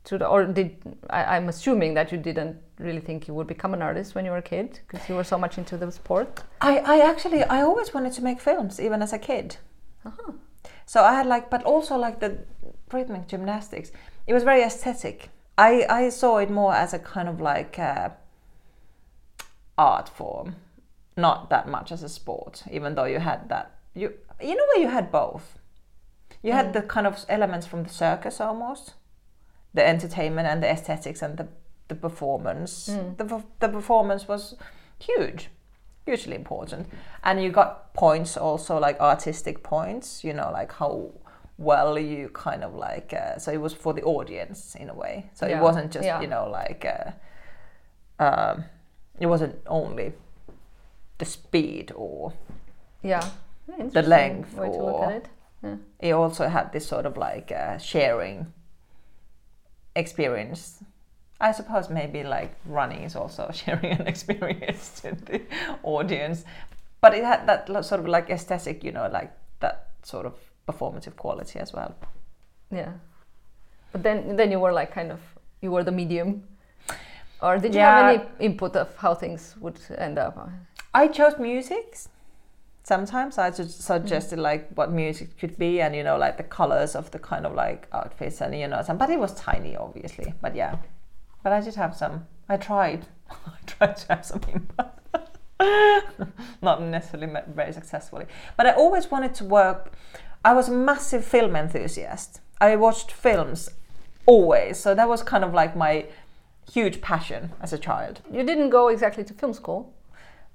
[0.05, 0.75] to the or did
[1.09, 4.31] I, I'm assuming that you didn't really think you would become an artist when you
[4.31, 6.43] were a kid because you were so much into the sport.
[6.61, 9.57] I, I actually I always wanted to make films even as a kid.
[10.05, 10.33] Uh-huh.
[10.85, 12.39] So I had like, but also like the
[12.91, 13.91] rhythmic gymnastics.
[14.27, 15.29] It was very aesthetic.
[15.57, 17.79] I I saw it more as a kind of like
[19.77, 20.55] art form,
[21.15, 22.63] not that much as a sport.
[22.71, 25.59] Even though you had that, you you know where you had both.
[26.41, 26.73] You had mm.
[26.73, 28.95] the kind of elements from the circus almost,
[29.73, 31.47] the entertainment and the aesthetics and the
[31.89, 32.85] the performance.
[33.17, 34.55] The the performance was
[34.99, 35.49] huge
[36.05, 36.85] hugely important
[37.23, 41.09] and you got points also like artistic points you know like how
[41.57, 45.29] well you kind of like uh, so it was for the audience in a way
[45.33, 46.19] so Yeah, it wasn't just yeah.
[46.21, 48.65] you know like uh, um,
[49.19, 50.13] it wasn't only
[51.19, 52.33] the speed or
[53.01, 53.25] Yeah,
[53.79, 55.29] interesting length way or- it.
[55.63, 55.75] Yeah.
[55.99, 58.51] it also had this sort of like uh, sharing
[59.95, 60.83] experience.
[61.41, 65.41] I suppose maybe like running is also sharing an experience to the
[65.83, 66.45] audience.
[67.01, 70.33] But it had that sort of like aesthetic you know like that sort of
[70.67, 71.93] performative quality as well.
[72.71, 72.93] Yeah,
[73.91, 75.19] but then then you were like kind of
[75.61, 76.43] you were the medium,
[77.41, 77.95] or did you Yeah.
[77.95, 80.49] have any input of how things would end up?
[80.95, 81.97] i chose music
[82.83, 84.43] sometimes i just suggested mm.
[84.43, 87.53] like what music could be and you know like the colors of the kind of
[87.53, 90.75] like outfits and you know some but it was tiny obviously but yeah
[91.43, 94.87] but i did have some i tried i tried to have some input
[96.61, 98.25] not necessarily very successfully
[98.57, 99.93] but i always wanted to work
[100.43, 103.69] i was a massive film enthusiast I watched films
[104.25, 104.79] always.
[104.79, 106.05] So that was kind of like my
[106.71, 108.21] huge passion as a child.
[108.31, 109.93] You didn't go exactly to film school.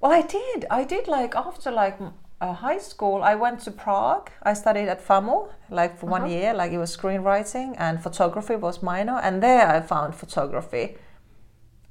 [0.01, 0.65] Well, I did.
[0.71, 1.99] I did like after like
[2.41, 3.23] uh, high school.
[3.23, 4.31] I went to Prague.
[4.43, 6.31] I studied at FAMU like for one Uh-huh.
[6.31, 6.55] year.
[6.55, 9.19] Like it was screenwriting and photography was minor.
[9.19, 10.97] And there I found photography.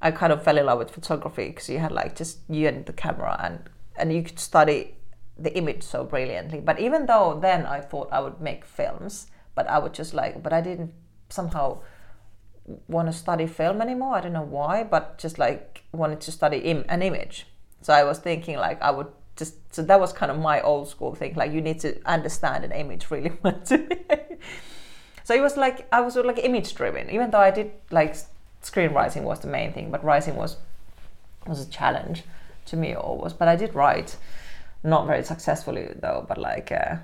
[0.00, 2.86] I kind of fell in love with photography because you had like just you and
[2.86, 3.58] the camera and
[3.96, 4.94] and you could study
[5.36, 6.60] the image so brilliantly.
[6.60, 10.42] But even though then I thought I would make films, but I would just like,
[10.42, 10.92] but I didn't
[11.28, 11.80] somehow
[12.86, 14.14] want to study film anymore.
[14.14, 17.46] I don't know why, but just like wanted to study Im- an image.
[17.82, 20.88] So I was thinking like I would just so that was kind of my old
[20.88, 21.34] school thing.
[21.34, 23.98] Like you need to understand an image really well to
[25.24, 28.16] So it was like I was like image driven, even though I did like
[28.62, 30.56] screenwriting was the main thing, but writing was
[31.46, 32.24] was a challenge
[32.66, 33.32] to me always.
[33.32, 34.16] But I did write,
[34.82, 36.24] not very successfully though.
[36.26, 36.96] But like uh,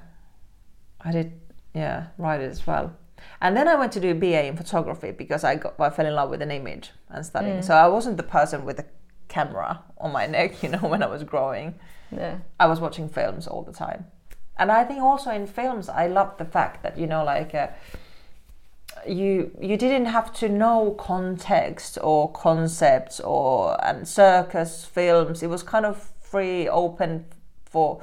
[1.02, 1.32] I did,
[1.74, 2.96] yeah, write it as well.
[3.40, 6.06] And then I went to do a BA in photography because I got I fell
[6.06, 7.62] in love with an image and studying.
[7.62, 8.86] So I wasn't the person with the
[9.28, 11.74] camera on my neck, you know, when I was growing.
[12.10, 12.38] Yeah.
[12.60, 14.06] I was watching films all the time.
[14.56, 17.68] And I think also in films, I love the fact that you know, like uh,
[19.06, 25.42] you you didn't have to know context or concepts or and circus films.
[25.42, 27.26] It was kind of free, open
[27.64, 28.02] for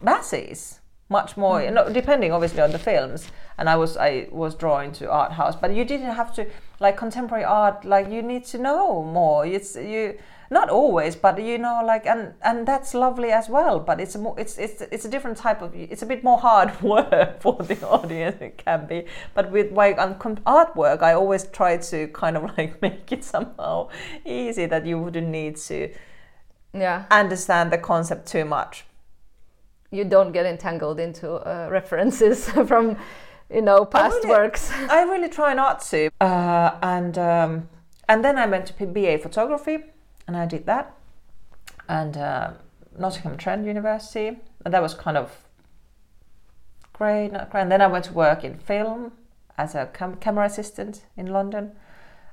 [0.00, 0.80] masses.
[1.10, 3.30] Much more, you know, depending obviously on the films.
[3.56, 6.46] And I was I was drawn to art house, but you didn't have to
[6.80, 7.84] like contemporary art.
[7.84, 9.44] Like you need to know more.
[9.46, 10.18] It's you
[10.50, 13.80] not always, but you know, like and and that's lovely as well.
[13.80, 16.38] But it's a more it's it's it's a different type of it's a bit more
[16.38, 18.40] hard work for the audience.
[18.40, 23.12] It can be, but with com- artwork, I always try to kind of like make
[23.12, 23.88] it somehow
[24.24, 25.90] easy that you wouldn't need to
[26.74, 27.04] Yeah.
[27.10, 28.84] understand the concept too much.
[29.90, 32.96] You don't get entangled into uh, references from,
[33.50, 34.70] you know, past really- works.
[34.90, 36.10] I really try not to.
[36.20, 37.68] Uh, and um,
[38.08, 39.78] and then I went to BA photography,
[40.26, 40.94] and I did that,
[41.88, 42.50] and uh,
[42.98, 45.44] Nottingham Trent University, and that was kind of
[46.92, 47.62] great, not great.
[47.62, 49.12] And then I went to work in film
[49.56, 51.72] as a cam- camera assistant in London,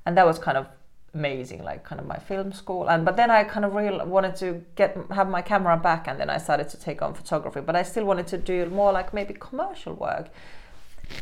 [0.05, 0.67] and that was kind of
[1.13, 2.89] amazing, like kind of my film school.
[2.89, 6.19] And but then I kind of really wanted to get have my camera back, and
[6.19, 7.61] then I started to take on photography.
[7.61, 10.29] But I still wanted to do more like maybe commercial work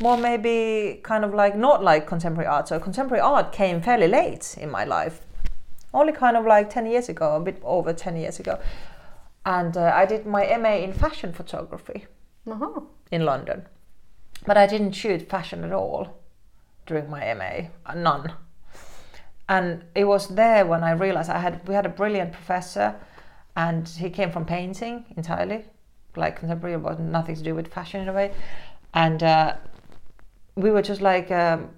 [0.02, 2.68] more maybe kind of like not like contemporary art.
[2.68, 5.22] So contemporary art came fairly late in my life,
[5.94, 8.60] only kind of like 10 years ago, a bit over 10 years ago.
[9.46, 12.06] And uh, I did my MA in fashion photography
[12.50, 12.82] Uh-huh.
[13.12, 13.64] in London.
[14.46, 16.18] But I didn't shoot fashion at all
[16.86, 18.34] during my MA, uh, none.
[19.50, 22.96] And it was there when I realized I had we had a brilliant professor
[23.56, 25.66] and he came from painting entirely,
[26.16, 28.32] like contemporary, but nothing to do with fashion in a way.
[28.94, 29.56] And uh,
[30.56, 31.70] we were just like um,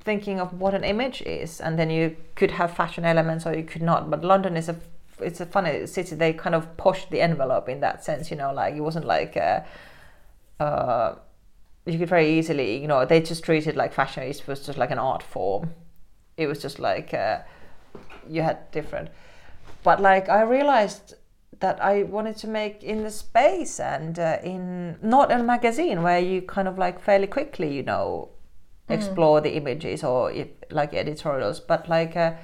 [0.00, 3.64] thinking of what an image is, and then you could have fashion elements or you
[3.64, 4.10] could not.
[4.10, 4.76] But London is a
[5.20, 6.16] it's a funny city.
[6.16, 9.36] They kind of pushed the envelope in that sense, you know, like it wasn't like.
[9.36, 9.60] Uh,
[10.60, 11.16] uh,
[11.86, 14.90] you could very easily you know, They just treated like fashion it was just like
[14.90, 15.74] an art form.
[16.36, 17.40] It was just like uh,
[18.28, 19.10] you had different.
[19.82, 21.14] But like I realized
[21.60, 26.02] that I wanted to make in the space and uh, in not in a magazine
[26.02, 28.30] where you kind of like fairly quickly, you know,
[28.88, 32.16] explore the images or if, like editorials, but like.
[32.16, 32.34] Uh,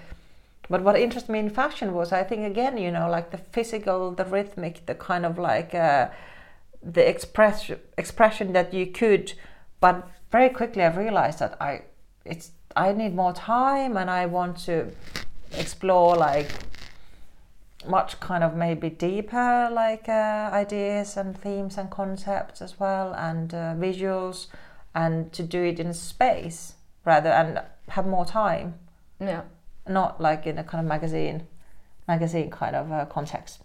[0.68, 4.12] but what interested me in fashion was, I think, again, you know, like the physical,
[4.12, 6.10] the rhythmic, the kind of like uh,
[6.80, 9.32] the express expression that you could.
[9.80, 11.82] But very quickly, I realized that I
[12.24, 14.92] it's I need more time, and I want to
[15.58, 16.48] explore like
[17.86, 23.54] much kind of maybe deeper like uh, ideas and themes and concepts as well, and
[23.54, 24.46] uh, visuals,
[24.94, 28.74] and to do it in space rather and have more time.
[29.20, 29.42] Yeah.
[29.88, 31.46] not like in a kind of magazine
[32.08, 33.62] magazine kind of uh, context.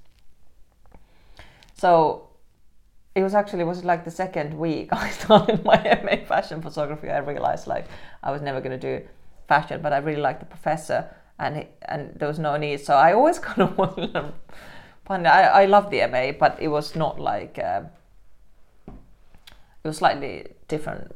[1.76, 2.30] So
[3.16, 7.10] it was actually it was like the second week i started my ma fashion photography.
[7.10, 7.86] I realized like
[8.22, 9.06] i was never going to do
[9.48, 12.96] fashion but i really liked the professor and it, and there was no need so
[12.96, 14.34] i always kind of wanted to
[15.06, 17.82] find I, I loved the ma but it was not like uh,
[18.88, 21.16] it was slightly different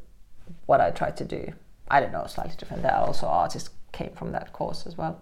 [0.65, 1.53] what i tried to do
[1.89, 5.19] i don't know slightly different there are also artists came from that course as well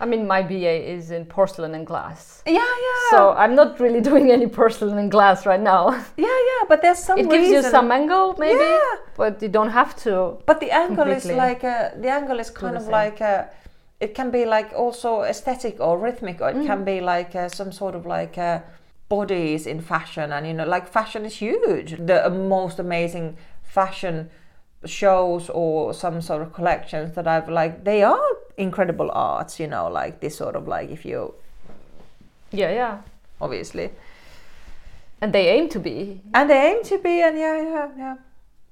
[0.00, 2.42] I mean, my BA is in porcelain and glass.
[2.46, 3.10] Yeah, yeah.
[3.10, 5.90] So I'm not really doing any porcelain and glass right now.
[6.16, 6.66] yeah, yeah.
[6.68, 7.18] But there's some.
[7.18, 8.78] It gives you some angle, maybe, Yeah.
[9.16, 10.38] but you don't have to.
[10.46, 13.46] But the angle is like uh, the angle is kind of like uh,
[14.00, 17.72] it can be like also aesthetic or rhythmic, or it can be like uh, some
[17.72, 18.60] sort of like uh,
[19.08, 21.96] bodies in fashion, and you know, like fashion is huge.
[21.98, 24.30] The most amazing fashion
[24.84, 28.24] shows or some sort of collections that I've like they are
[28.56, 31.34] incredible arts, you know, like this sort of like if you
[32.52, 32.98] Yeah, yeah.
[33.40, 33.90] obviously
[35.20, 36.20] And they aim to be.
[36.32, 38.16] and they aim to be and yeah yeah yeah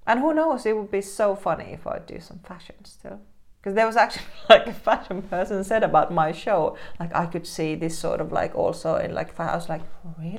[0.06, 3.18] and who knows it would be so funny if I do some fashion still
[3.66, 7.44] because there was actually like a fashion person said about my show like I could
[7.44, 9.82] see this sort of like also in like I was like
[10.20, 10.38] really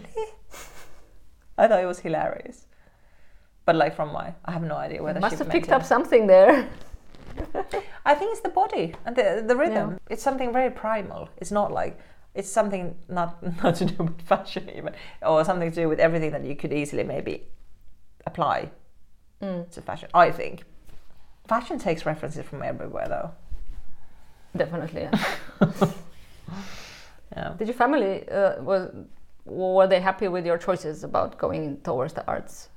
[1.57, 2.67] I thought it was hilarious
[3.65, 5.73] but like from my I have no idea whether Must she have picked it.
[5.73, 6.69] up something there.
[8.05, 9.91] I think it's the body and the the rhythm.
[9.91, 10.13] Yeah.
[10.13, 11.27] It's something very primal.
[11.35, 11.99] It's not like
[12.33, 16.31] it's something not not to do with fashion even, or something to do with everything
[16.31, 17.43] that you could easily maybe
[18.25, 18.71] apply
[19.41, 20.09] Mm, to fashion.
[20.15, 20.63] I think
[21.47, 23.31] fashion takes references from everywhere though.
[24.55, 25.03] definitely.
[25.03, 25.91] Yeah.
[27.35, 27.53] Yeah.
[27.57, 28.89] Did your family uh, was
[29.45, 32.69] were they happy with your choices about going towards the arts,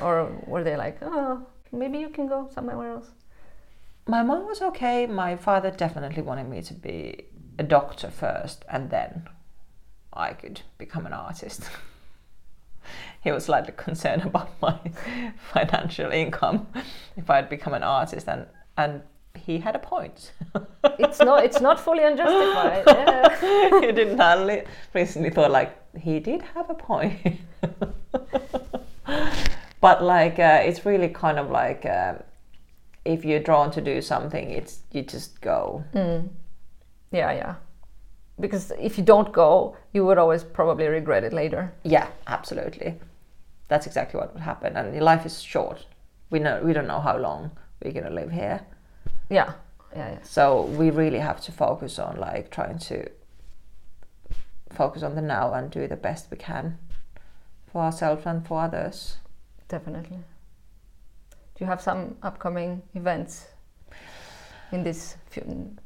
[0.00, 3.10] or were they like, oh, maybe you can go somewhere else?
[4.06, 5.06] My mom was okay.
[5.06, 7.24] My father definitely wanted me to be
[7.58, 9.28] a doctor first, and then
[10.12, 11.70] I could become an artist.
[13.22, 14.78] he was slightly concerned about my
[15.52, 16.66] financial income
[17.16, 19.02] if I'd become an artist, and and
[19.34, 20.32] he had a point.
[20.98, 22.84] It's not it's not fully unjustified.
[22.86, 23.80] Yeah.
[23.80, 27.40] he didn't only recently thought like he did have a point.
[29.80, 32.14] but like uh, it's really kind of like uh,
[33.04, 35.84] if you're drawn to do something, it's you just go.
[35.94, 36.28] Mm.
[37.10, 37.54] Yeah, yeah.
[38.40, 41.72] Because if you don't go, you would always probably regret it later.
[41.84, 42.98] Yeah, absolutely.
[43.72, 44.76] That's exactly what would happen.
[44.76, 45.86] And your life is short.
[46.28, 48.60] We know we don't know how long we're gonna live here.
[49.30, 49.54] Yeah,
[49.96, 50.18] yeah, yeah.
[50.22, 53.08] So we really have to focus on like trying to
[54.68, 56.76] focus on the now and do the best we can
[57.72, 59.16] for ourselves and for others.
[59.68, 60.18] Definitely.
[61.30, 63.46] Do you have some upcoming events
[64.70, 65.16] in this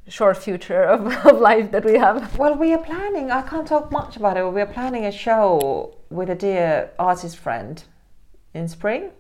[0.09, 2.39] short future of, of life that we have?
[2.39, 3.31] Well, we are planning.
[3.31, 4.47] I can't talk much about it.
[4.53, 7.83] We are planning a show with a dear artist friend
[8.55, 9.11] in spring,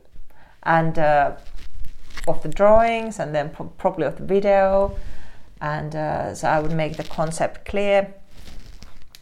[0.62, 1.37] and uh,
[2.27, 4.97] of the drawings, and then pro- probably of the video,
[5.61, 8.12] and uh, so I would make the concept clear,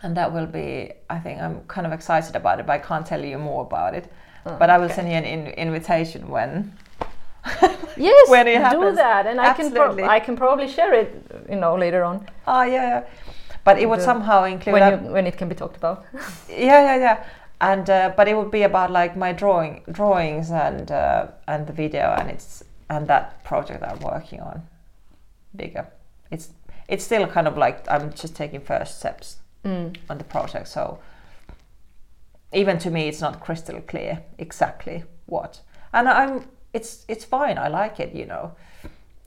[0.02, 0.92] and that will be.
[1.10, 3.94] I think I'm kind of excited about it, but I can't tell you more about
[3.94, 4.10] it.
[4.46, 4.94] Oh, but I will okay.
[4.94, 6.76] send you an in- invitation when.
[8.08, 11.10] Yes, when it do that, and I can pro- I can probably share it,
[11.50, 13.04] you know, later on Oh yeah, yeah.
[13.64, 14.72] But it would The- somehow include.
[14.74, 16.04] when you, when it can be talked about.
[16.48, 17.24] yeah yeah yeah
[17.60, 21.72] and uh, but it would be about like my drawing drawings and uh, and the
[21.72, 24.60] video and it's and that project i'm working on
[25.56, 25.86] bigger
[26.30, 26.48] it's
[26.88, 29.96] it's still kind of like i'm just taking first steps Mm.
[30.10, 30.98] on the project so
[32.52, 35.60] even to me it's not crystal clear exactly what
[35.92, 36.44] and i'm
[36.78, 38.44] it's it's fine i like it you know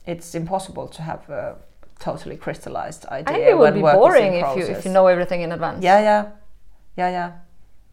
[0.06, 1.56] it's impossible to have a
[1.98, 4.84] totally crystallized idea I think it would be work is in boring if you if
[4.84, 5.82] you know everything in advance.
[5.88, 6.22] yeah yeah
[7.00, 7.30] yeah yeah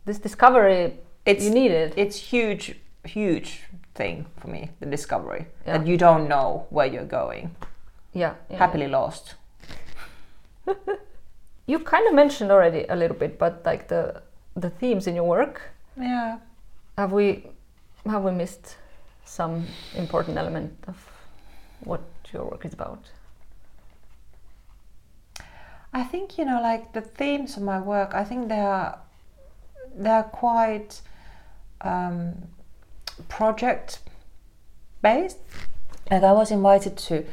[0.06, 0.94] This discovery,
[1.26, 1.94] it's you need it.
[1.98, 2.64] it's huge
[3.04, 3.50] huge
[3.96, 5.78] thing for me the discovery Yeah.
[5.78, 7.46] that you don't know where you're going
[8.14, 8.58] yeah, yeah.
[8.60, 9.36] happily lost
[11.68, 14.22] You kind of mentioned already a little bit, but like the
[14.56, 15.62] the themes in your work.
[15.98, 16.38] yeah
[16.98, 17.50] Have we
[18.06, 18.78] have we missed
[19.26, 20.98] some important element of
[21.84, 23.10] what your work is about?
[25.96, 29.00] i think you know like the themes of my work i think they are
[29.96, 31.02] they're quite
[31.82, 32.34] um,
[33.30, 34.00] project
[35.02, 35.38] based
[36.12, 37.26] like i was invited to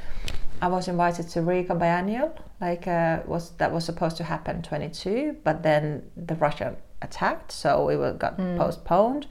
[0.60, 5.36] i was invited to riga biennial like uh, was that was supposed to happen 22
[5.42, 9.26] but then the russia attacked so it was, got postponed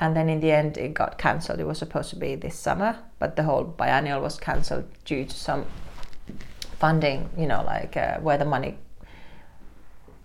[0.00, 1.60] and then in the end it got cancelled.
[1.60, 5.34] It was supposed to be this summer but the whole biennial was cancelled due to
[5.34, 5.66] some
[6.78, 8.78] funding you know like uh, where the money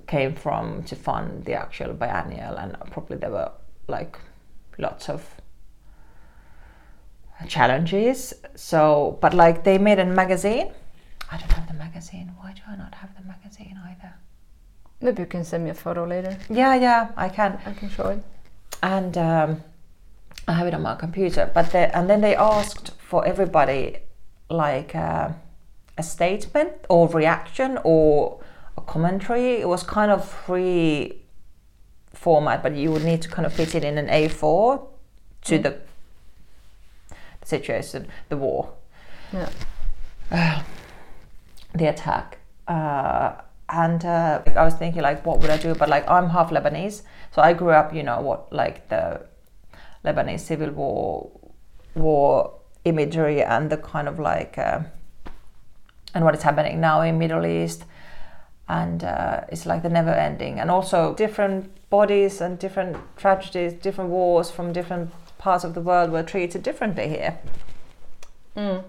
[0.07, 3.51] came from to fund the actual biennial and probably there were
[3.87, 4.17] like
[4.77, 5.35] lots of
[7.47, 8.33] challenges.
[8.55, 10.71] So but like they made a magazine.
[11.31, 12.31] I don't have the magazine.
[12.39, 14.13] Why do i not have the magazine either?
[15.01, 16.37] Maybe you can send me a photo later.
[16.49, 17.59] yeah yeah i can.
[17.65, 18.23] I can show it.
[18.81, 19.63] And um,
[20.47, 21.49] I have it on my computer.
[21.53, 23.97] But they, and then they asked for everybody
[24.49, 25.29] like uh,
[25.97, 28.41] a statement or reaction or
[28.77, 29.55] a commentary.
[29.55, 31.21] It was kind of free
[32.13, 34.87] format, but you would need to kind of fit it in an A4
[35.43, 35.77] to the,
[37.09, 38.73] the situation, the war
[39.31, 39.49] Yeah.
[41.73, 42.39] the attack.
[42.67, 43.33] Uh,
[43.69, 45.73] and uh, I was thinking, like, what would I do?
[45.73, 47.01] But like, I'm half Lebanese,
[47.31, 49.21] so I grew up, you know, what like the
[50.03, 51.31] Lebanese civil war
[51.95, 52.53] war
[52.83, 54.79] imagery and the kind of like uh,
[56.13, 57.85] and what is happening now in Middle East
[58.67, 64.09] and uh, it's like the never ending and also different bodies and different tragedies different
[64.09, 67.37] wars from different parts of the world were treated differently here
[68.55, 68.85] Mm.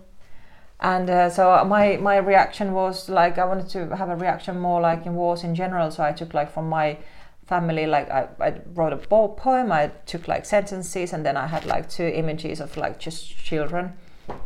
[0.81, 4.81] And uh, so my my reaction was like I wanted to have a reaction more
[4.81, 5.91] like in wars in general.
[5.91, 6.99] So I took like from my
[7.47, 9.72] family, like I, I wrote a poem.
[9.72, 13.95] I took like sentences, and then I had like two images of like just children,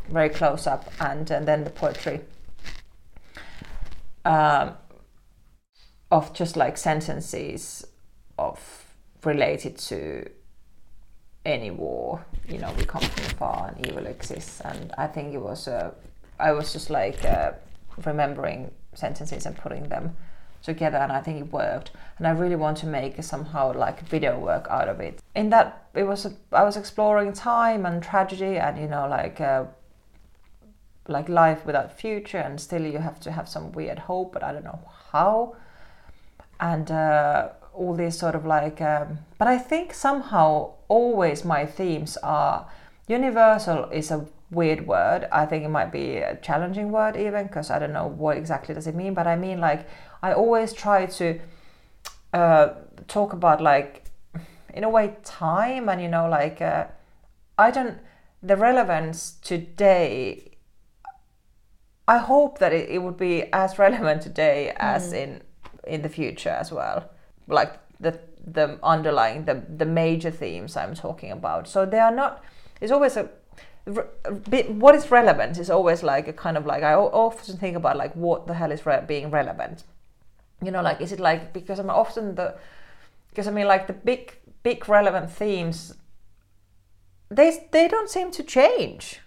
[0.08, 2.20] very close up, and and then the poetry.
[4.24, 4.74] Um,
[6.10, 7.86] of just like sentences
[8.38, 10.28] of related to
[11.44, 12.24] any war.
[12.48, 15.66] You know, we come from far and evil exists, and I think it was.
[15.66, 15.92] Uh,
[16.40, 17.52] I was just like uh,
[18.04, 20.16] remembering sentences and putting them
[20.62, 21.90] together, and I think it worked.
[22.18, 25.20] And I really want to make somehow like video work out of it.
[25.34, 29.40] In that, it was a, I was exploring time and tragedy, and you know, like.
[29.40, 29.64] Uh,
[31.08, 34.52] like life without future and still you have to have some weird hope but i
[34.52, 34.78] don't know
[35.10, 35.56] how
[36.60, 42.16] and uh, all these sort of like um, but i think somehow always my themes
[42.22, 42.66] are
[43.08, 45.28] universal is a weird word.
[45.30, 48.74] I think it might be a challenging word even because i don't know what exactly
[48.74, 49.86] does it mean but i mean like
[50.22, 51.38] i always try to
[52.32, 52.68] uh,
[53.06, 54.04] talk about like
[54.74, 56.86] in a way time and you know like uh,
[57.58, 57.98] i don't
[58.42, 60.50] the relevance today
[62.08, 65.42] i hope that it, it would be as relevant today as in
[65.86, 67.10] in the future as well.
[67.46, 71.68] Like the the underlying the the major themes i'm talking about.
[71.68, 72.42] So they are not
[72.80, 73.28] it's always a,
[74.78, 78.14] what is relevant is always like a kind of like I often think about like
[78.14, 79.84] what the hell is re- being relevant.
[80.62, 82.54] You know like is it like because i'm often the
[83.30, 85.94] because i mean like the big big relevant themes
[87.30, 89.20] they they don't seem to change.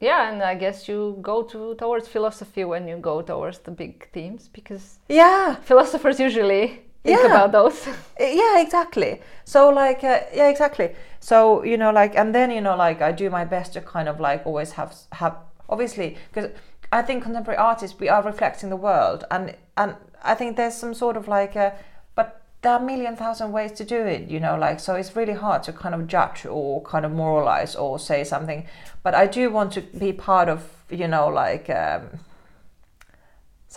[0.00, 4.10] Yeah, and I guess you go to towards philosophy when you go towards the big
[4.12, 5.54] themes because yeah.
[5.56, 7.26] philosophers usually think Yeah.
[7.34, 7.86] about those.
[8.20, 10.88] yeah exactly so like uh, yeah exactly
[11.20, 14.08] so you know like and then you know like i do my best to kind
[14.08, 15.34] of like always have have
[15.68, 16.50] obviously because
[16.92, 20.94] i think contemporary artists we are reflecting the world and and i think there's some
[20.94, 21.72] sort of like a
[22.14, 25.14] but there are a million thousand ways to do it you know like so it's
[25.16, 28.64] really hard to kind of judge or kind of moralize or say something
[29.02, 32.02] but i do want to be part of you know like um,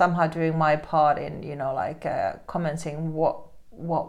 [0.02, 3.36] somehow doing my part in you know like uh, commenting what
[3.70, 4.06] what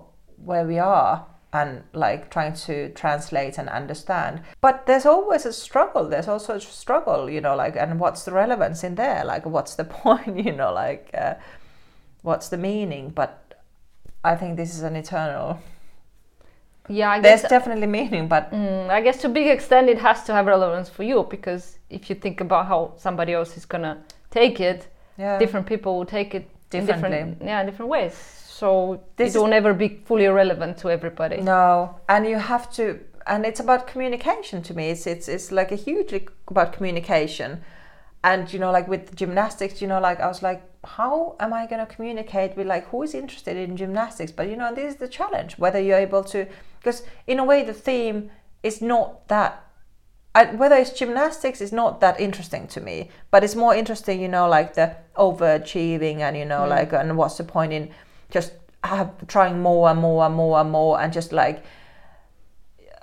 [0.49, 1.15] where we are
[1.53, 4.41] and like trying to translate and understand.
[4.61, 6.05] But there's always a struggle.
[6.09, 9.25] There's also a struggle you know like and what's the relevance in there?
[9.25, 11.35] Like what's the point you know like uh,
[12.23, 13.11] what's the meaning?
[13.21, 13.37] But
[14.23, 15.59] i think this is an eternal
[16.89, 19.99] Yeah, I there's guess definitely meaning but Mm, I guess to a big extent it
[19.99, 23.65] has to have relevance for you because if you think about how somebody else is
[23.67, 23.95] gonna
[24.31, 24.89] take it,
[25.21, 27.47] yeah different people will take it in different Differently.
[27.47, 28.15] yeah different ways.
[28.61, 31.39] So This it will never be fully relevant to everybody.
[31.41, 32.83] No, and you have to,
[33.27, 34.85] and it's about communication to me.
[34.91, 37.51] It's it's it's like a hugely about communication,
[38.23, 41.67] and you know, like with gymnastics, you know, like I was like, how am I
[41.67, 44.33] going to communicate with like who is interested in gymnastics?
[44.33, 46.47] But you know, this is the challenge whether you're able to,
[46.79, 48.31] because in a way the theme
[48.63, 49.53] is not that.
[50.35, 54.29] I, whether it's gymnastics is not that interesting to me, but it's more interesting, you
[54.29, 57.91] know, like the overachieving and you know, like and what's the point in
[58.31, 58.53] just
[58.85, 61.65] have, trying more and more and more and more and just like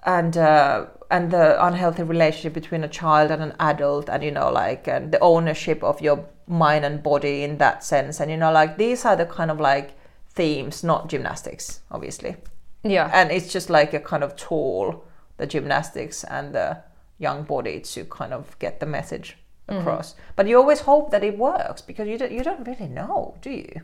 [0.05, 4.49] and uh, and the unhealthy relationship between a child and an adult and you know
[4.49, 8.21] like and the ownership of your mind and body in that sense.
[8.21, 9.97] And you know like these are the kind of like
[10.29, 12.37] themes not gymnastics obviously.
[12.83, 13.11] Yeah.
[13.13, 15.03] and it's just like a kind of tool
[15.35, 16.83] the gymnastics and the
[17.19, 19.37] young body to kind of get the message
[19.67, 23.35] across but you always hope that it works because you don't, you don't really know
[23.41, 23.81] do you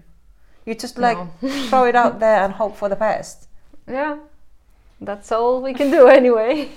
[0.65, 1.17] you just like
[1.69, 3.47] throw it out there and hope for the best
[3.87, 4.17] yeah.
[5.01, 6.69] That's all we can do anyway.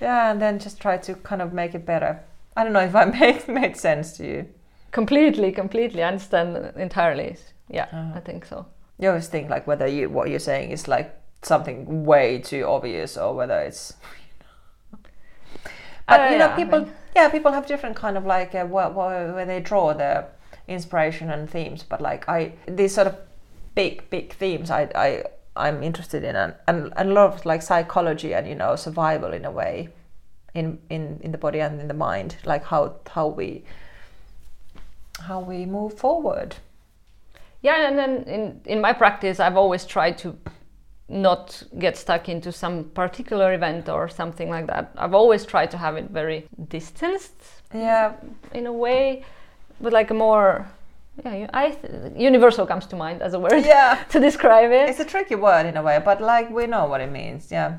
[0.00, 2.20] Yeah, and then just try to kind of make it better.
[2.56, 4.48] I don't know if I make made sense to you.
[4.90, 6.02] completely, completely.
[6.02, 7.36] I understand entirely.
[7.68, 8.12] Yeah, Uh-huh.
[8.16, 8.66] I think so.
[8.98, 13.16] You always think like whether you what you're saying is like something way too obvious
[13.16, 13.94] or whether it's.
[16.10, 18.54] But Uh, you know, yeah, I people mean- yeah, people have different kind of like
[18.54, 20.26] uh, where, where, where they draw their
[20.68, 21.82] inspiration and themes.
[21.82, 23.14] But like I, these sort of
[23.74, 25.24] big big themes, I I
[25.56, 29.32] I'm interested in and, and, and a lot of like psychology and you know survival
[29.32, 29.88] in a way,
[30.54, 33.64] in in in the body and in the mind, like how how we
[35.28, 36.56] how we move forward.
[37.62, 40.36] Yeah, and then in in my practice, I've always tried to
[41.10, 44.92] not get stuck into some particular event or something like that.
[44.96, 47.34] I've always tried to have it very distanced
[47.74, 48.14] Yeah,
[48.54, 49.24] in a way,
[49.80, 50.66] but like a more
[51.24, 54.04] yeah, I th- universal comes to mind as a word yeah.
[54.10, 54.88] to describe it.
[54.88, 57.50] It's a tricky word in a way, but like we know what it means.
[57.50, 57.78] Yeah.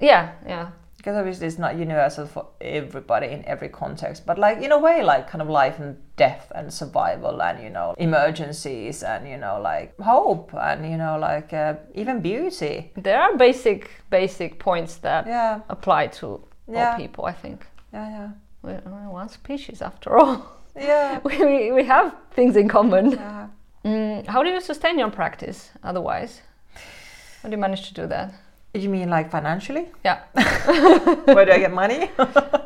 [0.00, 0.70] yeah, yeah,
[1.02, 5.02] because obviously it's not universal for everybody in every context but like in a way
[5.02, 9.60] like kind of life and death and survival and you know emergencies and you know
[9.60, 15.26] like hope and you know like uh, even beauty there are basic basic points that
[15.26, 16.90] yeah apply to Yeah.
[16.92, 17.24] all people.
[17.26, 18.30] I think yeah yeah
[18.62, 18.80] we're
[19.10, 20.36] one species after all.
[20.76, 23.10] yeah we, we, we have things in common.
[23.12, 23.48] yeah
[23.84, 26.40] Mm, how do you sustain your practice otherwise?
[27.42, 28.32] How do you manage to do that?
[28.80, 29.88] You mean like financially?
[30.04, 30.20] Yeah.
[31.24, 32.06] where do i get money?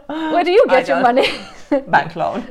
[0.09, 1.27] Where do you get your money?
[1.89, 2.47] bank loan.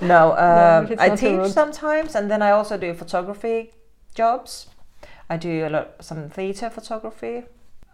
[0.00, 3.72] No um, it's i teach sometimes and then i also do photography
[4.14, 4.68] jobs.
[5.28, 7.44] I do a lot some theater photography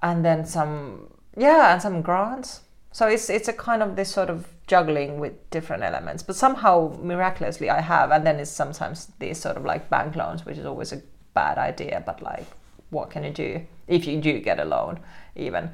[0.03, 2.61] and then some yeah and some grants.
[2.93, 6.93] So it's it's a kind of this sort of juggling with different elements but somehow
[7.01, 10.67] miraculously i have and then it's sometimes these sort of like bank loans which is
[10.67, 11.01] always a
[11.35, 12.47] bad idea but like
[12.91, 14.99] what can you do if you do get a loan
[15.35, 15.71] even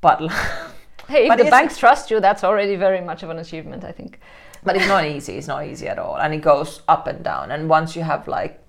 [0.00, 0.18] but
[1.08, 3.92] hey, if But the banks trust you, that's already very much of an achievement, I
[3.92, 4.20] think.
[4.64, 7.50] but it's not easy it's not easy at all and it goes up and down
[7.50, 8.60] and once you have like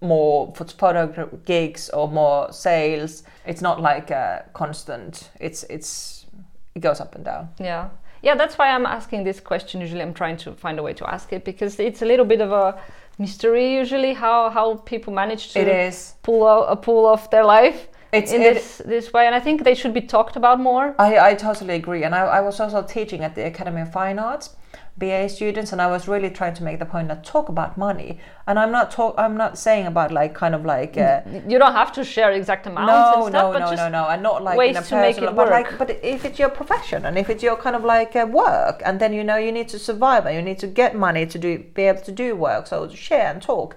[0.00, 6.26] more phot- photo gigs or more sales it's not like a constant it's it's
[6.74, 7.88] it goes up and down Yeah.
[8.20, 9.80] Yeah, that's why I'm asking this question.
[9.80, 12.40] Usually I'm trying to find a way to ask it because it's a little bit
[12.40, 12.74] of a
[13.16, 17.44] mystery usually how, how people manage to it is pull out, a pull off their
[17.44, 20.58] life It's- in it- this this way and I think they should be talked about
[20.60, 20.94] more.
[20.98, 22.04] I, I totally agree.
[22.04, 24.56] And I, I was also teaching at the Academy of Fine Arts,
[24.96, 28.18] BA students, and I was really trying to make the point that talk about money.
[28.46, 31.74] And I'm not talk I'm not saying about like kind of like uh, You don't
[31.74, 34.22] have to share exact amounts and no, stuff, no, but no, just no, no, and
[34.22, 35.50] not like ways in a to make it but work.
[35.50, 38.80] like, but if it's your profession and if it's your kind of like uh, work,
[38.86, 41.38] and then you know you need to survive and you need to get money to
[41.38, 43.76] do, be able to do work, so share and talk.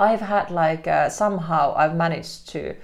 [0.00, 2.74] I've had like uh, somehow I've managed to.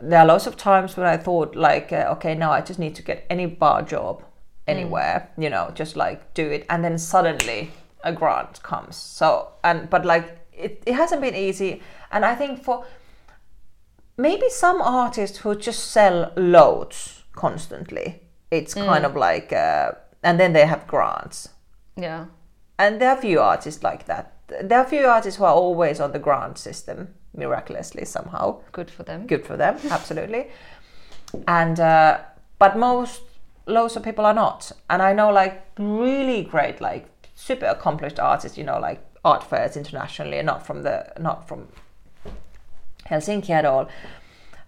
[0.00, 2.94] There are lots of times when I thought like, uh, okay, now I just need
[2.96, 4.22] to get any bar job
[4.66, 7.70] anywhere, you know, just like do it, and then suddenly
[8.04, 8.96] a grant comes.
[8.96, 12.84] So and but like it, it hasn't been easy, and I think for
[14.16, 19.92] maybe some artists who just sell loads constantly, it's kind of like, uh,
[20.22, 21.50] and then they have grants.
[21.96, 22.26] yeah.
[22.78, 24.35] And there are few artists like that.
[24.48, 28.60] There are a few artists who are always on the grant system, miraculously somehow.
[28.72, 29.26] Good for them.
[29.26, 30.48] Good for them, absolutely.
[31.48, 32.20] And uh,
[32.58, 33.22] but most
[33.66, 34.72] loads of people are not.
[34.88, 39.76] And I know like really great, like super accomplished artists, you know, like art fairs
[39.76, 41.68] internationally, and not from the not from
[43.06, 43.88] Helsinki at all.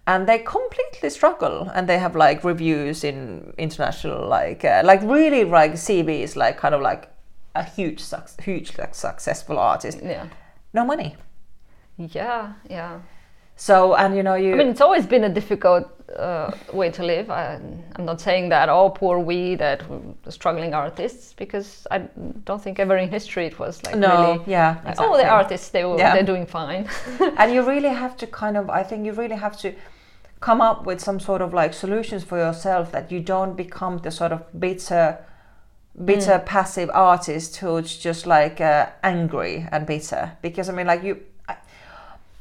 [0.05, 5.45] And they completely struggle, and they have like reviews in international, like uh, like really
[5.45, 7.09] like CVs, like kind of like
[7.59, 8.01] a huge,
[8.41, 10.25] huge like, successful artist, Yeah.
[10.73, 11.15] no money.
[11.97, 12.99] Yeah, yeah.
[13.55, 15.83] So and you know you I mean, it's always been a difficult
[16.17, 17.29] uh, way to live.
[17.29, 17.59] I,
[17.95, 19.83] I'm not saying that, oh, poor we, that
[20.29, 21.97] struggling artists, because I
[22.45, 25.69] don't think ever in history it was like no really, yeah like, oh, the artists,
[25.69, 26.13] they were, Yeah.
[26.13, 26.87] they're doing fine.
[27.37, 29.73] and you really have to kind of i think you really have to
[30.39, 34.11] come up with some sort of like solutions for yourself that you don't become the
[34.11, 35.17] sort of bitter
[36.03, 40.37] bitter passive artist who's just like uh, angry and bitter.
[40.41, 41.57] Because i mean like you I,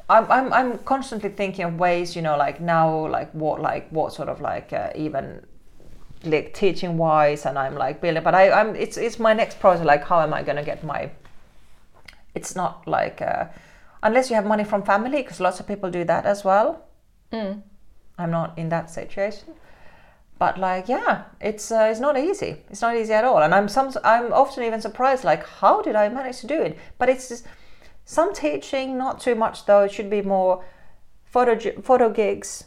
[0.09, 4.13] I'm, I'm i'm constantly thinking of ways you know like now like what like what
[4.13, 5.45] sort of like uh, even
[6.25, 9.87] like teaching wise and i'm like building but i i'm it's it's my next project
[9.87, 11.11] like how am i to get my
[12.35, 13.45] it's not like uh,
[14.03, 16.85] unless you have money from family because lots of people do that as well.
[17.33, 17.63] Mm.
[18.17, 19.55] i'm not in that situation
[20.39, 22.57] but like yeah it's uh, it's not easy.
[22.71, 23.43] It's not easy at all.
[23.43, 26.79] And i'm some i'm often even surprised like how did i manage to do it?
[26.99, 27.47] But it's just
[28.05, 29.83] some teaching not too much though.
[29.83, 30.65] It should be more
[31.25, 32.65] photo photo gigs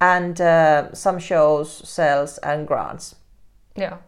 [0.00, 3.16] and uh, some shows sales and grants.
[3.76, 3.98] Yeah,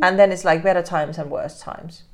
[0.00, 2.04] and then it's like better times and worse times.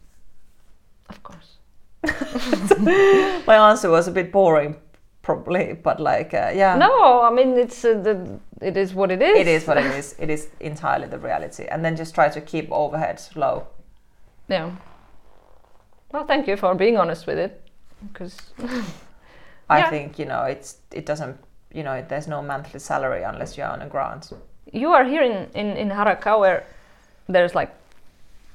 [1.08, 1.56] Of course.
[3.46, 4.76] my answer was a bit boring
[5.28, 8.14] probably but like uh, yeah No, I mean, it's uh, the,
[8.60, 9.36] it is what it is.
[9.38, 12.40] it is what it is it is entirely the reality and then just try to
[12.40, 13.62] keep overheads low
[14.50, 14.70] Yeah.
[16.12, 17.52] Well, thank you for being honest with it,
[18.12, 18.36] because
[19.70, 19.90] i Yeah.
[19.90, 21.36] think you know it's it doesn't
[21.76, 24.32] you know there's no monthly salary unless you're on a grant
[24.72, 26.62] you are here in, in, in Harakka where
[27.28, 27.70] there's like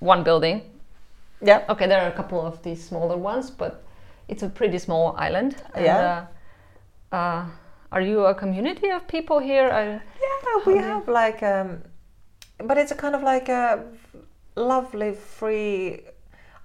[0.01, 0.61] one building.
[1.41, 3.73] yeah Okay, there are a couple of these smaller ones, but
[4.27, 5.55] it's a pretty small island.
[5.75, 5.97] And, Yeah.
[5.97, 6.25] Uh,
[7.13, 7.45] uh,
[7.91, 9.69] are you a community of people here?
[9.69, 11.83] I, Yeah, we have like, um,
[12.57, 13.83] but it's a kind of like a
[14.55, 16.01] lovely free.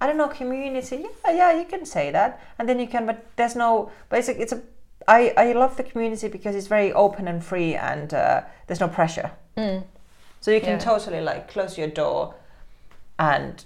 [0.01, 1.05] I don't know community.
[1.25, 3.05] Yeah, yeah, you can say that, and then you can.
[3.05, 3.91] But there's no.
[4.09, 4.61] Basically, it's a.
[5.07, 8.87] I I love the community because it's very open and free, and uh, there's no
[8.87, 9.31] pressure.
[10.41, 10.79] So you can Yeah.
[10.79, 12.33] totally like close your door,
[13.17, 13.65] and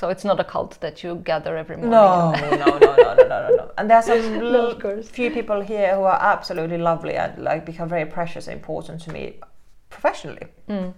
[0.00, 1.90] so it's not a cult that you gather every morning.
[1.90, 3.70] no, no, no, no, no, no, no, no.
[3.76, 7.86] And there's some No, little few people here who are absolutely lovely and like become
[7.86, 9.34] very precious and important to me
[9.90, 10.46] professionally.
[10.70, 10.94] Mm.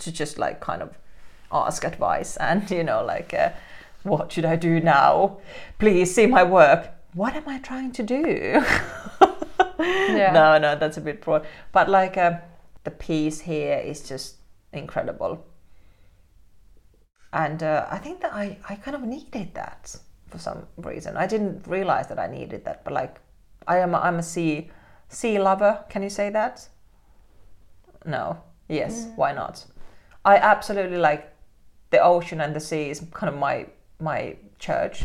[0.00, 0.98] To just like kind of
[1.52, 3.50] ask advice and you know like, uh,
[4.02, 5.38] what should I do now?
[5.78, 6.90] Please see my work.
[7.14, 8.64] What am I trying to do?
[9.78, 10.32] Yeah.
[10.32, 11.46] No, no, that's a bit broad.
[11.72, 12.38] But like uh,
[12.84, 14.36] the peace here is just
[14.72, 15.44] incredible.
[17.32, 19.96] And uh, I think that I, I kind of needed that
[20.28, 21.16] for some reason.
[21.16, 23.20] I didn't realize that I needed that, but like
[23.66, 24.70] I am a, I'm a sea
[25.08, 25.84] sea lover.
[25.88, 26.68] Can you say that?
[28.04, 28.36] No.
[28.68, 29.06] Yes.
[29.16, 29.64] Why not?
[30.24, 31.32] I absolutely like
[31.90, 33.66] the ocean and the sea is kind of my
[34.00, 35.04] my church.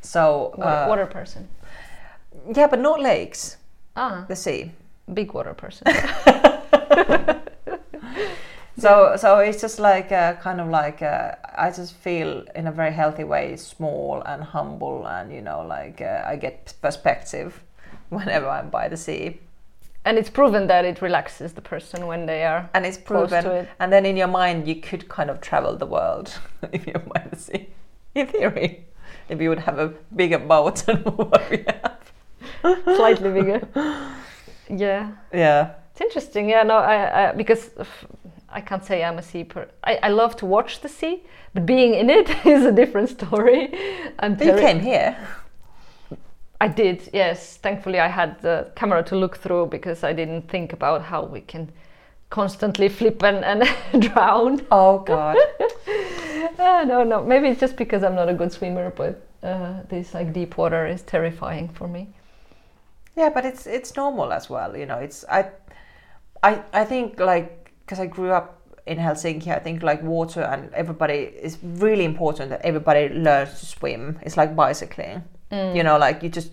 [0.00, 1.48] So Water, uh, water person.
[2.54, 3.56] yeah, but not lakes.
[3.96, 4.70] Ah, The sea.
[5.14, 5.86] big water person.
[8.78, 12.72] So so it's just like uh, kind of like uh, I just feel in a
[12.72, 17.62] very healthy way small and humble and you know like uh, I get perspective
[18.10, 19.40] whenever I'm by the sea
[20.04, 22.70] and it's proven that it relaxes the person when they are.
[22.74, 23.68] and it's Close to proven it.
[23.80, 26.38] and then in your mind you could kind of travel the world
[26.72, 27.68] if you're by the sea
[28.14, 28.84] in theory
[29.28, 32.12] if you would have a bigger boat than what we have
[32.96, 33.60] slightly bigger.
[34.68, 36.50] Yeah, yeah it's interesting.
[36.50, 37.70] Yeah, no, I, I because
[38.56, 39.68] I can't say I'm a sea per.
[39.84, 41.22] I, I love to watch the sea,
[41.54, 43.72] but being in it is a different story.
[44.18, 45.16] I'm you came here
[46.60, 47.58] I did, yes.
[47.58, 51.42] Thankfully, I had the camera to look through because I didn't think about how we
[51.42, 51.70] can
[52.30, 54.66] constantly flip and, and drown.
[54.70, 55.36] oh god
[56.58, 57.22] Uh, no, no.
[57.22, 60.86] Maybe it's just because I'm not a good swimmer, but uh, this like deep water
[60.86, 62.08] is terrifying for me.
[63.16, 64.76] Yeah, but it's it's normal as well.
[64.76, 65.50] You know, it's I,
[66.42, 70.72] I I think like because I grew up in Helsinki, I think like water and
[70.74, 74.18] everybody is really important that everybody learns to swim.
[74.22, 75.22] It's like bicycling.
[75.52, 75.76] Mm.
[75.76, 76.50] You know, like you just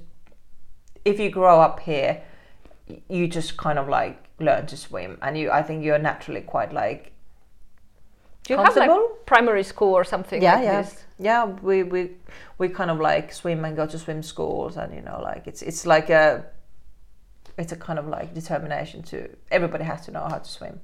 [1.06, 2.22] if you grow up here,
[3.10, 6.72] you just kind of like learn to swim, and you I think you're naturally quite
[6.72, 7.12] like
[8.44, 8.92] Do you have like
[9.26, 11.04] primary school or something yeah like yeah this?
[11.20, 12.12] yeah we we
[12.58, 15.62] we kind of like swim and go to swim schools and you know like it's
[15.62, 16.46] it's like a
[17.58, 20.80] it's a kind of like determination to everybody has to know how to swim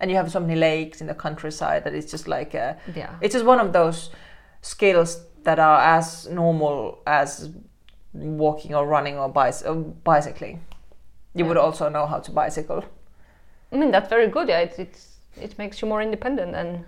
[0.00, 3.10] and you have so many lakes in the countryside that it's just like a, Yeah.
[3.20, 4.10] it's just one of those
[4.62, 7.50] skills that are as normal as
[8.12, 10.64] walking or running or bicy- or bicycling
[11.34, 12.84] you would also know how to bicycle
[13.72, 14.48] I mean, that's very good.
[14.48, 16.84] Yeah, it, it's it makes you more independent and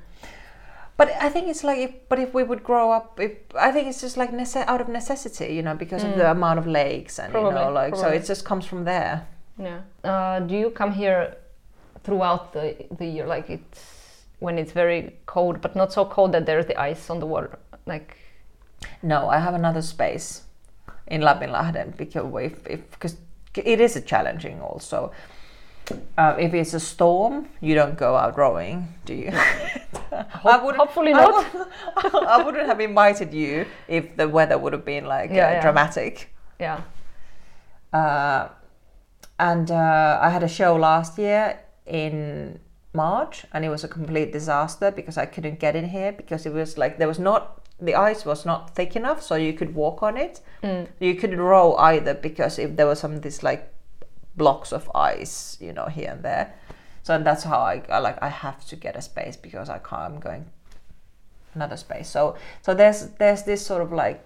[0.97, 3.89] But I think it's like, if, but if we would grow up, if I think
[3.89, 7.19] it's just like nece- out of necessity, you know, because of the amount of lakes
[7.19, 9.27] and you know, Probably, like so it just comes from there.
[9.59, 9.81] yeah.
[10.05, 11.35] Uh, do you come here
[12.07, 12.67] throughout the
[12.99, 13.27] the year?
[13.27, 13.83] Like it's
[14.45, 17.59] when it's very cold, but not so cold that there's the ice on the water.
[17.87, 18.17] Like
[19.03, 20.43] No, I have another space
[21.07, 23.17] in Lapinlahden because if, if because
[23.55, 25.11] it is a challenging also.
[26.19, 29.31] Uh, if it's a storm, you don't go out rowing, do you?
[30.45, 31.55] I hopefully I not.
[31.55, 31.67] would-
[32.27, 35.63] I wouldn't have invited you if the weather would have been like Yeah, uh, yeah.
[35.63, 36.29] dramatic.
[36.61, 36.81] yeah.
[37.93, 38.49] Uh,
[39.39, 42.59] and uh, I had a show last year in
[42.93, 46.53] March, and it was a complete disaster because I couldn't get in here because it
[46.53, 50.03] was like there was not the ice was not thick enough, so you could walk
[50.03, 50.41] on it.
[50.99, 53.73] You couldn't row either because if there was some of these like
[54.37, 56.55] blocks of ice, you know, here and there.
[57.03, 60.15] So that's how I, I like I have to get a space because I can't.
[60.15, 60.47] I'm going
[61.55, 62.09] another space.
[62.09, 64.23] So so there's there's this sort of like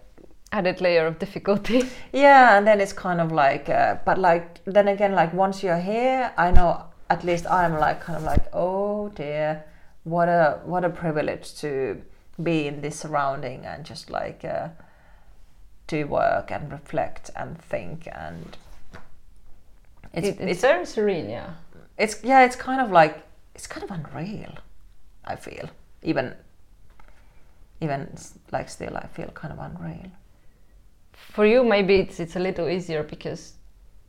[0.52, 1.88] Added layer of difficulty.
[2.12, 5.78] yeah, and then it's kind of like, uh, but like then again, like once you're
[5.78, 9.64] here, I know at least I'm like kind of like, oh dear,
[10.04, 12.00] what a what a privilege to
[12.42, 14.68] be in this surrounding and just like uh,
[15.86, 18.56] do work and reflect and think and
[20.14, 21.28] it's It- it's, it's very serene.
[21.30, 21.50] Yeah.
[21.98, 23.14] it's yeah, it's kind of like
[23.54, 24.54] it's kind of unreal.
[25.24, 25.68] I feel
[26.02, 26.34] even
[27.80, 28.08] even
[28.52, 30.10] like still, I feel kind of unreal.
[31.12, 33.54] For you, maybe it's it's a little easier because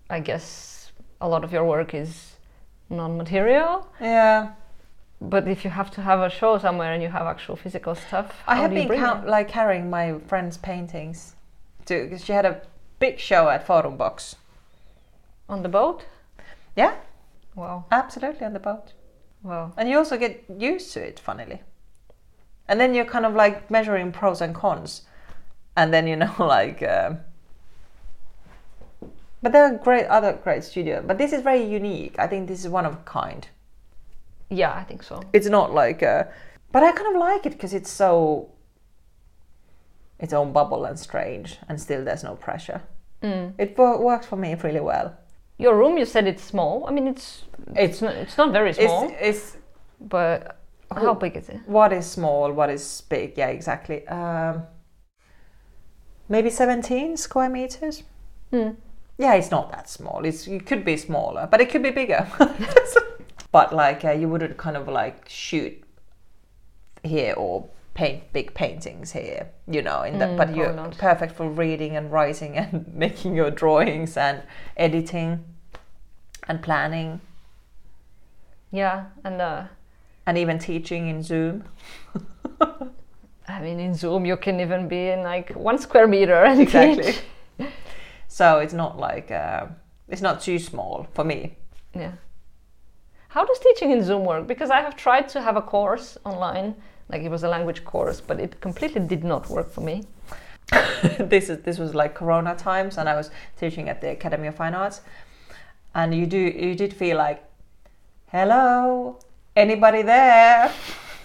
[0.09, 2.35] I guess a lot of your work is
[2.91, 3.87] non-material.
[3.99, 4.51] Yeah.
[5.19, 8.41] But if you have to have a show somewhere and you have actual physical stuff,
[8.47, 9.29] I have do you been bring count, it?
[9.29, 11.35] like carrying my friend's paintings
[11.85, 12.61] to because she had a
[12.99, 14.35] big show at Forum Box,
[15.49, 16.05] On the boat?
[16.75, 16.95] Yeah,
[17.55, 17.85] Wow.
[17.91, 18.93] absolutely on the boat.
[19.43, 19.73] Wow.
[19.77, 21.61] And you also get used to it, funnily.
[22.67, 25.01] And then you're kind of like measuring pros and cons.
[25.75, 26.81] And then, you know, like.
[26.83, 27.19] Um,
[29.41, 31.03] but there are great other great studio.
[31.05, 32.15] But this is very unique.
[32.19, 33.47] I think this is one of a kind.
[34.49, 35.21] Yeah, I think so.
[35.33, 36.03] It's not like.
[36.03, 36.25] Uh,
[36.71, 38.49] but I kind of like it because it's so.
[40.19, 42.81] Its own bubble and strange, and still there's no pressure.
[43.23, 43.53] Mm.
[43.57, 45.15] It wo- works for me really well.
[45.57, 46.85] Your room, you said it's small.
[46.87, 47.43] I mean, it's
[47.75, 49.57] it's not, it's not very small, It's, it's
[49.99, 50.57] but
[50.95, 51.59] how big is it?
[51.65, 53.37] what is small, what is big.
[53.37, 54.07] Yeah, exactly.
[54.07, 54.63] Um,
[56.29, 58.03] maybe 17 square meters.
[58.51, 58.75] Mm.
[59.21, 60.25] Yeah, it's not that small.
[60.25, 62.27] It's it could be smaller, but it could be bigger.
[63.51, 65.83] but like uh, you wouldn't kind of like shoot
[67.03, 70.01] here or paint big paintings here, you know.
[70.01, 70.97] In that, Mm, but you're not.
[70.97, 74.41] perfect for reading and writing and making your drawings and
[74.75, 75.43] editing
[76.47, 77.21] and planning
[78.71, 79.63] Yeah, and uh,
[80.25, 81.63] and even teaching in Zoom.
[83.47, 87.13] I mean, in Zoom, you can even be in like one square meter and Exactly.
[88.31, 89.65] So it's not like uh,
[90.07, 91.57] it's not too small for me.
[91.93, 92.13] Yeah.
[93.27, 94.47] How does teaching in Zoom work?
[94.47, 96.75] Because I have tried to have a course online,
[97.09, 100.05] like it was a language course, but it completely did not work for me.
[101.19, 104.55] this is this was like Corona times, and I was teaching at the Academy of
[104.55, 105.01] Fine Arts,
[105.93, 107.43] and you do you did feel like,
[108.27, 109.19] hello,
[109.57, 110.71] anybody there?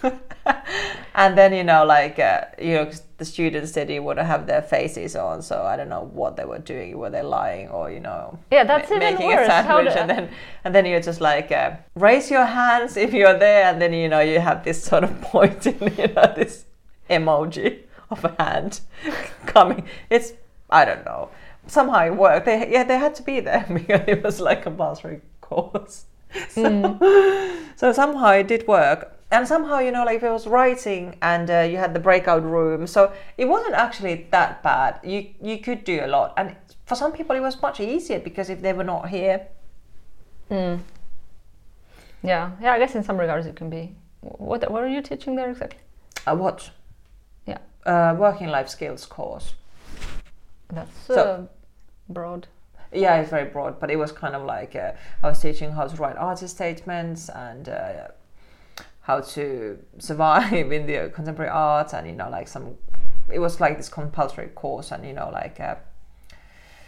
[1.15, 4.61] and then you know like uh, you know the students didn't want to have their
[4.61, 6.97] faces on, so I don't know what they were doing.
[6.97, 8.37] Were they lying or you know?
[8.51, 9.47] Yeah, that's ma- even making worse.
[9.47, 10.29] a sandwich, and then
[10.63, 14.07] and then you're just like uh, raise your hands if you're there, and then you
[14.07, 16.65] know you have this sort of pointing, you know, this
[17.09, 18.81] emoji of a hand
[19.47, 19.83] coming.
[20.09, 20.33] It's
[20.69, 21.29] I don't know.
[21.65, 22.45] Somehow it worked.
[22.45, 26.05] They yeah they had to be there because it was like a compulsory course.
[26.49, 26.97] So,
[27.77, 29.16] so somehow it did work.
[29.29, 32.43] And somehow, you know, like if it was writing and uh, you had the breakout
[32.43, 34.99] room, so it wasn't actually that bad.
[35.03, 36.55] You you could do a lot, and
[36.85, 39.47] for some people it was much easier because if they were not here,
[40.49, 40.79] Mm.
[42.23, 42.71] Yeah, yeah.
[42.73, 43.95] I guess in some regards it can be.
[44.21, 45.79] What what are you teaching there exactly?
[46.25, 46.69] uh, what?
[47.45, 47.57] Yeah.
[47.85, 49.55] Uh, working life skills course.
[50.69, 51.41] That's So- uh,
[52.09, 52.47] broad.
[52.93, 55.87] Yeah, it's very broad, but it was kind of like uh, I was teaching how
[55.87, 58.07] to write artist statements and uh,
[59.07, 62.75] how to survive in the contemporary art, and you know, like some.
[63.33, 65.59] It was like this compulsory course, and you know, like.
[65.59, 65.75] Uh,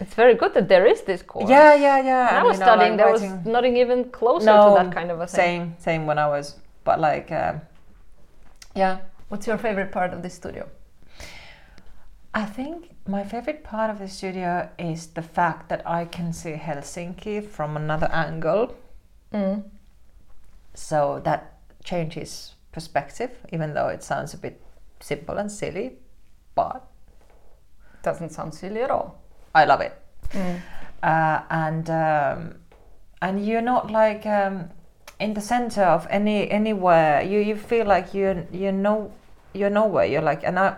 [0.02, 1.50] It's very good that there is this course.
[1.50, 2.26] yeah, yeah, yeah.
[2.32, 4.84] When I was you know, studying, like there was writing- nothing even closer no, to
[4.84, 5.46] that kind of a thing.
[5.46, 7.62] Same, same when I was, but like, um,
[8.76, 8.96] yeah.
[9.30, 10.64] What's your favorite part of this studio?
[12.34, 16.54] I think my favorite part of the studio is the fact that I can see
[16.54, 18.76] Helsinki from another angle.
[19.34, 19.64] Mm.
[20.74, 21.59] So that
[21.90, 24.62] changes perspective, even though it sounds a bit
[25.00, 25.98] simple and silly,
[26.56, 26.86] but
[28.04, 29.20] Doesn't sound silly at all.
[29.54, 29.94] I love it.
[31.04, 32.56] Uh, and um,
[33.22, 34.70] and you're not like um,
[35.20, 37.22] in the center of any anywhere.
[37.22, 39.12] You you feel like you you know
[39.54, 40.06] you're nowhere.
[40.06, 40.76] You're like and I.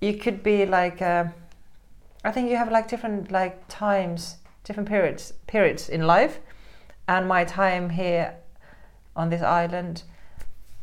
[0.00, 1.00] You could be like.
[1.02, 1.24] Uh,
[2.24, 6.40] I think you have like different like times, different periods periods in life,
[7.06, 8.34] and my time here
[9.18, 10.04] on this island,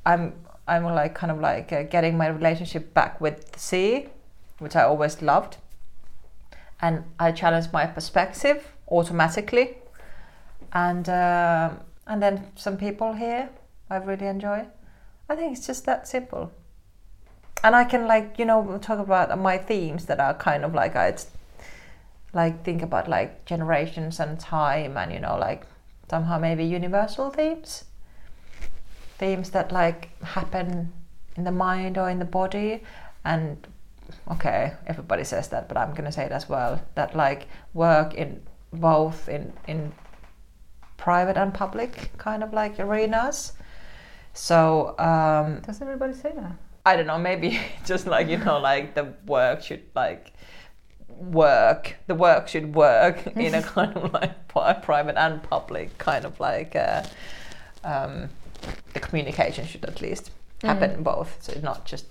[0.06, 0.34] I'm
[0.68, 4.10] I'm like kind of like uh, getting my relationship back with the sea,
[4.60, 5.58] which I always loved
[6.82, 9.78] and I challenge my perspective automatically.
[10.74, 13.50] And um and then some people here
[13.90, 14.66] I really enjoy.
[15.30, 16.52] I think it's just that simple.
[17.64, 20.96] And I can like you know talk about my themes that are kind of like
[20.96, 21.16] I
[22.34, 25.66] like think about like generations and time and you know like
[26.10, 27.86] somehow maybe universal themes
[29.18, 30.92] themes that like happen
[31.36, 32.84] in the mind or in the body
[33.24, 33.68] and
[34.32, 38.14] okay everybody says that but i'm going to say it as well that like work
[38.14, 38.42] in
[38.74, 39.92] both in in
[40.98, 43.54] private and public kind of like arenas
[44.34, 46.56] so um Does everybody say that?
[46.86, 50.34] i don't know maybe just like you know like the work should like
[51.10, 54.48] work the work should work in a kind of like
[54.82, 57.04] private and public kind of like uh,
[57.84, 58.30] um,
[58.94, 60.68] the communication should at least mm.
[60.68, 62.06] happen in both so it's not just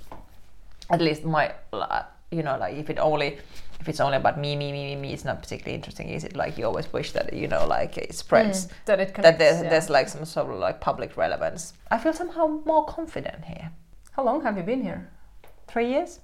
[0.91, 3.39] at least my uh, you know like if it only
[3.81, 6.37] if it's only about me me me me me it's not particularly interesting is it
[6.37, 9.63] like you always wish that you know like it spreads mm, That it that there's,
[9.63, 9.71] yeah.
[9.71, 13.71] there's like some sort of like public relevance i feel somehow more confident here
[14.13, 15.11] How long have you been here?
[15.69, 16.21] three years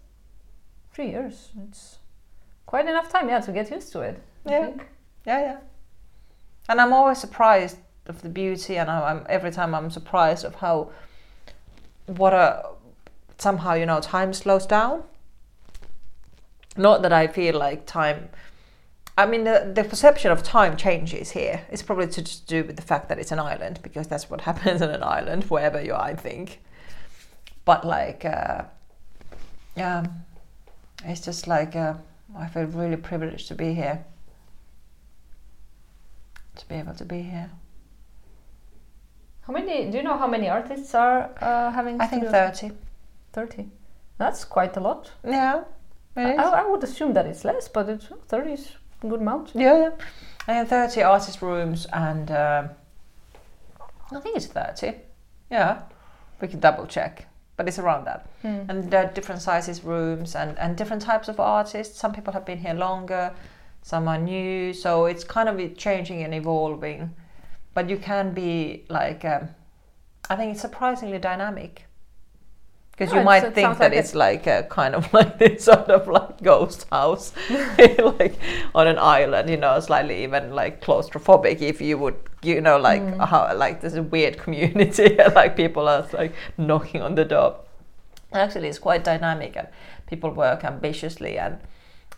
[0.93, 1.51] Three years.
[1.68, 1.99] It's
[2.66, 4.20] quite enough time, yeah, to get used to it.
[4.47, 4.66] I Yeah.
[4.66, 4.89] think.
[5.24, 5.57] yeah, yeah.
[6.68, 10.90] And I'm always surprised of the beauty, and I'm, every time I'm surprised of how
[12.07, 12.66] what a
[13.38, 15.05] somehow you know time slows down.
[16.76, 18.28] Not that I feel like time.
[19.18, 21.62] I mean, the, the perception of time changes here.
[21.70, 24.40] It's probably to, to do with the fact that it's an island, because that's what
[24.48, 26.61] happens in an island, wherever you are, I think.
[27.64, 28.62] But like, uh,
[29.76, 30.07] yeah,
[31.05, 31.94] it's just like uh,
[32.36, 34.05] I feel really privileged to be here,
[36.57, 37.51] to be able to be here.
[39.43, 39.91] How many?
[39.91, 42.01] Do you know how many artists are uh, having?
[42.01, 42.72] I think thirty.
[43.32, 43.68] Thirty.
[44.18, 45.11] That's quite a lot.
[45.24, 45.64] Yeah,
[46.16, 46.34] I.
[46.34, 48.72] I would assume that it's less, but it's thirty is
[49.03, 49.53] a good amount.
[49.55, 49.91] Yeah, yeah.
[50.49, 52.70] I have 30 artist rooms and um
[54.12, 54.95] I think it's 30.
[55.51, 55.82] Yeah,
[56.41, 57.26] we can double check,
[57.57, 58.28] but it's around that.
[58.43, 58.62] Hmm.
[58.68, 61.99] And there are different sizes rooms and, and different types of artists.
[61.99, 63.32] Some people have been here longer,
[63.82, 67.14] some are new, so it's kind of changing and evolving.
[67.75, 69.49] But you can be like, um,
[70.29, 71.87] I think it's surprisingly dynamic.
[72.93, 75.64] Because Yeah, you it's- might think that like it's like a kind of like this
[75.64, 77.33] sort of like ghost house,
[77.99, 78.39] like
[78.75, 81.62] on an island, you know, slightly even like claustrophobic.
[81.62, 83.27] If you would, you know, like Mm.
[83.27, 87.57] how like there's a weird community, like people are like knocking on the door.
[88.33, 89.68] Actually, it's quite dynamic, and
[90.07, 91.59] people work ambitiously, and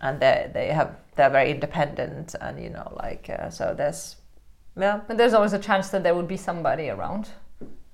[0.00, 4.16] and they they have they're very independent, and you know, like uh, so there's
[4.76, 7.28] yeah But there's always a chance that there would be somebody around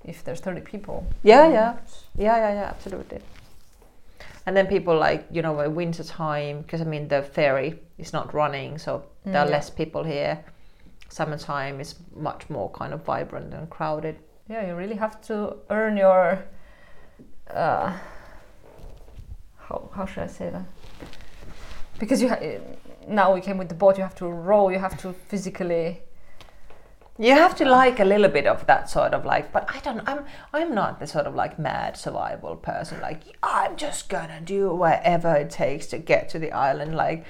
[0.05, 1.05] if there's 30 people.
[1.23, 1.77] Yeah, yeah,
[2.17, 3.21] yeah, yeah, yeah, absolutely.
[4.47, 8.13] And then people like you know in winter time because I mean the ferry is
[8.13, 10.39] not running, so there are Mm, less people here.
[11.11, 14.17] Summertime is much more kind of vibrant and crowded.
[14.49, 16.39] Yeah, you really have to earn your.
[17.51, 17.93] Uh,
[19.69, 20.65] how how should I say that?
[21.99, 22.41] Because you ha-
[23.07, 26.01] now we came with the boat, you have to row, you have to physically.
[27.19, 30.09] You have to like a little bit of that sort of like, but I don't.
[30.09, 33.01] I'm I'm not the sort of like mad survival person.
[33.01, 36.95] Like I'm just gonna do whatever it takes to get to the island.
[36.95, 37.25] Like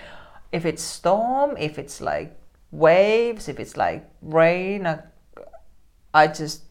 [0.53, 2.37] if it's storm, if it's like
[2.71, 4.99] waves, if it's like rain, I,
[6.13, 6.63] I just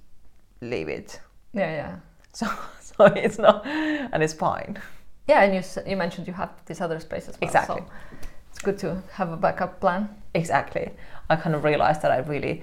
[0.62, 1.20] leave it.
[1.54, 1.96] Yeah, yeah,
[2.34, 2.48] So
[2.82, 4.80] so it's not, and it's fine.
[5.28, 5.42] yeah.
[5.44, 7.48] And you you mentioned you have these other spaces well.
[7.48, 7.82] Exactly.
[7.82, 7.92] So
[8.50, 10.10] it's good to have a backup plan.
[10.34, 10.92] Exactly.
[11.30, 12.62] I kind of realized that I really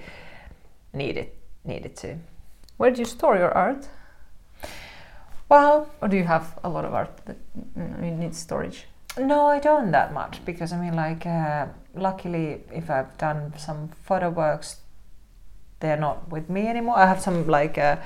[0.95, 1.29] needed
[1.63, 2.17] needed to.
[2.77, 3.87] Where do you store your art,
[5.49, 7.37] Well, or do you have a lot of art that
[7.75, 8.87] you, need storage?
[9.17, 13.89] No, I don't that much because I mean, like, uh, luckily, if I've done some
[14.03, 14.77] photo works,
[15.79, 16.97] they're not with me anymore.
[16.97, 17.97] I have some like uh,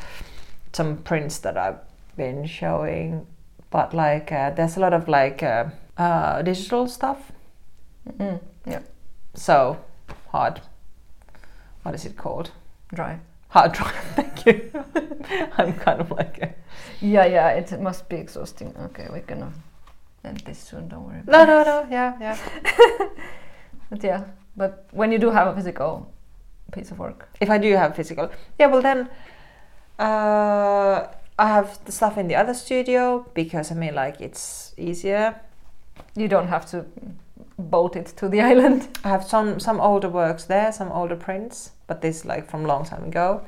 [0.74, 1.80] some prints that I've
[2.18, 3.26] been showing,
[3.72, 5.66] but like, uh, there's a lot of like uh,
[5.98, 7.32] uh, digital stuff.
[8.18, 8.82] Mm, yeah,
[9.34, 9.78] So
[10.32, 10.62] hard.
[11.84, 12.52] What is it called?
[12.94, 13.20] Dry.
[13.50, 13.96] Hard drive.
[14.16, 14.72] Thank you.
[15.58, 16.38] I'm kind of like.
[16.42, 16.54] A,
[17.02, 17.50] Yeah, yeah.
[17.50, 18.76] It must be exhausting.
[18.78, 19.52] Okay, we're gonna
[20.24, 20.88] end this soon.
[20.88, 21.22] Don't worry.
[21.26, 21.88] no, no, no.
[21.90, 22.38] Yeah, yeah.
[23.90, 24.24] But yeah,
[24.56, 26.12] but when you do have a physical
[26.72, 28.30] piece of work, if I do have physical.
[28.60, 29.10] Yeah, well then
[29.98, 31.08] uh,
[31.40, 35.42] I have the stuff in the other studio because I mean like it's easier.
[36.16, 36.86] you don't have to
[37.58, 38.88] boat it to the island.
[39.04, 42.86] I have some some older works there, some older prints, but this like from long
[42.86, 43.42] time ago.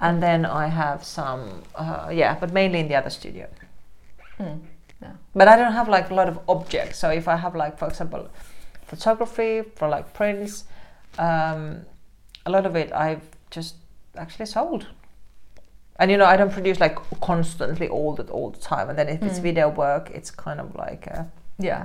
[0.00, 1.40] And then I have some
[1.74, 3.46] uh, yeah, but mainly in the other studio.
[4.38, 4.60] Mm.
[5.02, 5.12] Yeah.
[5.34, 6.98] But I don't have like a lot of objects.
[6.98, 8.28] So if I have like for example
[8.86, 10.64] photography for like prints,
[11.18, 11.80] um,
[12.46, 13.74] a lot of it I've just
[14.16, 14.86] actually sold.
[15.98, 18.88] And you know I don't produce like constantly all the all the time.
[18.90, 19.42] And then if it's Mm.
[19.42, 21.24] video work, it's kind of like uh,
[21.58, 21.84] Yeah,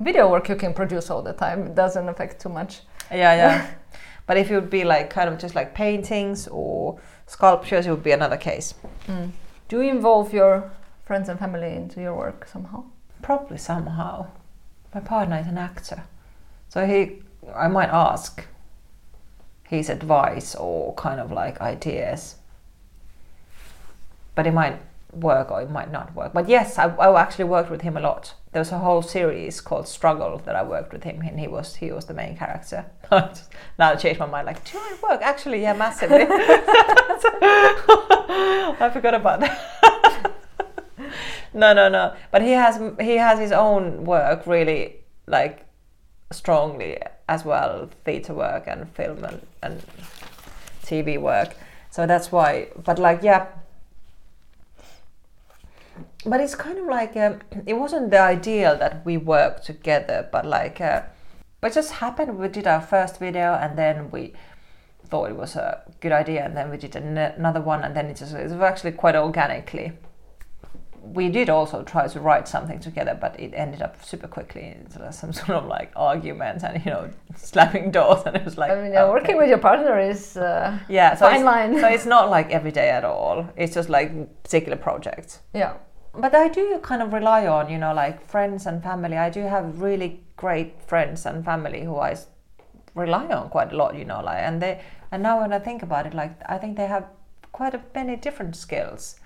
[0.00, 1.66] video work you can produce all the time.
[1.66, 2.80] It doesn't affect too much.
[3.10, 3.66] yeah yeah.
[4.26, 8.02] but if it would be like kind of just like paintings or sculptures, it would
[8.02, 8.74] be another case.
[9.06, 9.30] Mm.
[9.68, 10.70] Do you involve your
[11.04, 12.84] friends and family into your work somehow?
[13.22, 14.26] Probably somehow.
[14.94, 16.04] My partner is an actor,
[16.68, 17.22] so he
[17.54, 18.46] I might ask
[19.68, 22.36] his advice or kind of like ideas.
[24.34, 24.78] But it might
[25.12, 26.32] work or it might not work.
[26.32, 28.34] But yes, I, I actually worked with him a lot.
[28.52, 31.76] There was a whole series called Struggle that I worked with him, and he was
[31.76, 32.84] he was the main character.
[33.10, 33.32] now
[33.78, 34.46] I changed my mind.
[34.46, 35.22] Like, do I work?
[35.22, 36.26] Actually, yeah, massively.
[38.78, 40.32] I forgot about that.
[41.54, 42.14] no, no, no.
[42.30, 44.96] But he has he has his own work really
[45.26, 45.64] like
[46.30, 46.98] strongly
[47.28, 49.82] as well, theatre work and film and, and
[50.84, 51.54] TV work.
[51.90, 52.68] So that's why.
[52.84, 53.46] But like, yeah.
[56.24, 60.46] But it's kind of like um, it wasn't the ideal that we work together, but
[60.46, 61.02] like uh,
[61.60, 62.38] but it just happened.
[62.38, 64.34] We did our first video, and then we
[65.06, 68.06] thought it was a good idea, and then we did an- another one, and then
[68.06, 69.92] it just it was actually quite organically.
[71.02, 75.12] We did also try to write something together, but it ended up super quickly into
[75.12, 78.70] some sort of like argument and you know slamming doors, and it was like.
[78.70, 79.10] I mean, okay.
[79.10, 81.80] working with your partner is uh, yeah, so fine line.
[81.80, 83.48] so it's not like every day at all.
[83.56, 84.10] It's just like
[84.44, 85.74] particular projects yeah.
[86.14, 89.16] But I do kind of rely on, you know, like friends and family.
[89.16, 92.16] I do have really great friends and family who I
[92.94, 95.82] rely on quite a lot, you know, like, and they, and now when I think
[95.82, 97.06] about it, like, I think they have
[97.52, 99.20] quite a many different skills.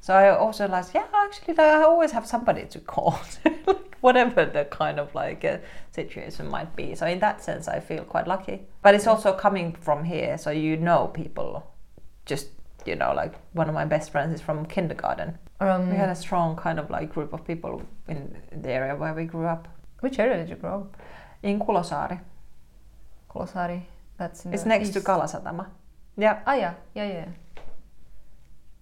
[0.00, 4.64] So I also like, yeah, actually, I always have somebody to call, like, whatever the
[4.64, 5.58] kind of like uh,
[5.92, 6.94] situation might be.
[6.96, 8.62] So in that sense, I feel quite lucky.
[8.82, 11.70] But it's also coming from here, so you know people.
[12.26, 12.48] Just
[12.84, 15.38] you know, like one of my best friends is from kindergarten.
[15.70, 19.14] Um, We had a strong kind of like group of people in the area where
[19.14, 19.68] we grew up.
[20.00, 20.96] which area did you grow up?
[21.42, 22.18] In Kulosaari.
[23.30, 23.82] Kolosari.
[24.18, 25.06] That's in It's next to east.
[25.06, 25.66] Kalasatama.
[26.16, 27.28] Yeah, Ah, yeah, yeah, yeah.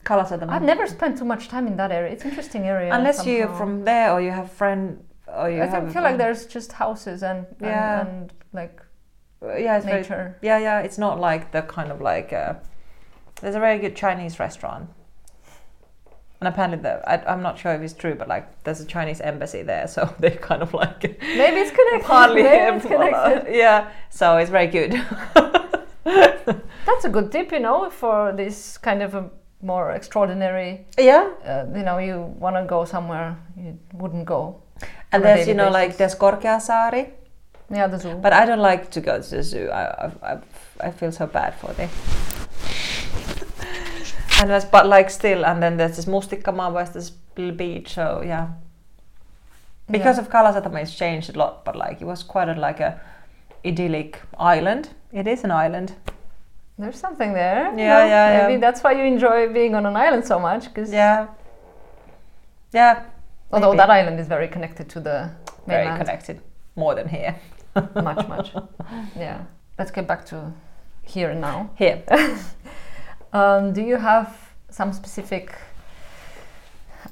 [0.05, 0.51] Kalasatama.
[0.51, 2.12] I've never spent too much time in that area.
[2.12, 2.93] It's interesting area.
[2.95, 5.93] Unless you're from there or you have friend or you I have.
[5.93, 8.01] feel like there's just houses and and, Yeah.
[8.01, 8.76] and like
[9.43, 10.24] Uh, yeah, it's very, nature.
[10.43, 10.81] yeah, yeah.
[10.87, 12.33] It's not like the kind of like.
[12.33, 12.55] Uh,
[13.41, 14.85] there's a very good Chinese restaurant.
[16.41, 19.20] And apparently, the, I, I'm not sure if it's true, but like there's a Chinese
[19.20, 22.07] embassy there, so they kind of like Maybe it's connected.
[22.07, 23.55] partly Maybe it's connected.
[23.55, 23.91] yeah.
[24.11, 24.93] So it's very good.
[26.05, 29.30] That's a good tip, you know, for this kind of a
[29.62, 30.86] more extraordinary.
[30.99, 34.62] yeah, Uh, you know, you want to go somewhere you wouldn't go.
[35.12, 35.99] and there's you know like basis.
[35.99, 37.11] there's Korkeasaari.
[37.70, 38.14] Yeah, the zoo.
[38.14, 39.68] But I don't like to go to the zoo.
[39.70, 40.38] I, I, I,
[40.80, 41.91] I feel so bad for them.
[44.41, 47.95] And there's, but like still, and then there's this Mustikkamaa, where's this little beach.
[47.95, 48.49] So yeah,
[49.91, 51.64] because of Kalasatama, it's changed a lot.
[51.64, 53.01] But like it was quite a, like a
[53.64, 54.88] idyllic island.
[55.12, 55.93] It is an island.
[56.78, 57.70] There's something there.
[57.72, 58.07] you Yeah, know.
[58.07, 58.47] yeah, yeah.
[58.49, 61.26] Maybe that's why you enjoy being on an island so much, because Yeah,
[62.72, 63.03] yeah.
[63.53, 63.76] although maybe.
[63.78, 65.30] that island is very connected to the
[65.66, 66.41] very mainland, connected,
[66.76, 67.36] more than here.
[67.95, 68.53] much, much.
[69.16, 69.43] Yeah.
[69.78, 70.53] Let's get back to
[71.03, 71.70] here and now.
[71.76, 72.03] Here,
[73.33, 74.37] Um, do you have
[74.70, 75.55] some specific,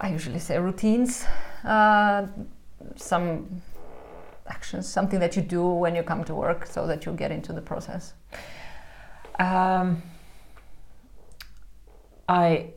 [0.01, 1.25] I usually say routines,
[1.65, 2.27] uh,
[2.97, 3.63] some
[4.47, 7.53] actions, something that you do when you come to work so that you get into
[7.53, 8.15] the process?
[9.39, 10.03] Um,
[12.29, 12.71] I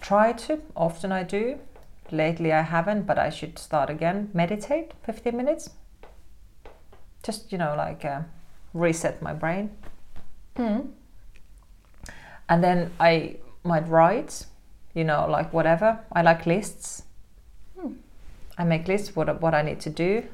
[0.00, 1.58] try to, often I do.
[2.10, 4.30] Lately I haven't, but I should start again.
[4.34, 5.70] Meditate 15 minutes.
[7.22, 8.22] Just, you know, like uh,
[8.74, 9.70] reset my brain.
[10.56, 10.80] Hmm.
[12.50, 14.44] And then I might write,
[14.92, 16.00] you know, like whatever.
[16.12, 17.04] I like lists.
[17.80, 17.92] Hmm.
[18.58, 20.24] I make lists what what I need to do.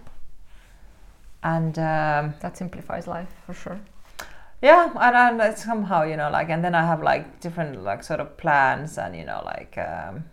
[1.42, 3.78] And um, That simplifies life for sure.
[4.62, 8.02] yeah and, and it's somehow you know like and then i have like different like
[8.02, 10.24] sort of plans and you know like um,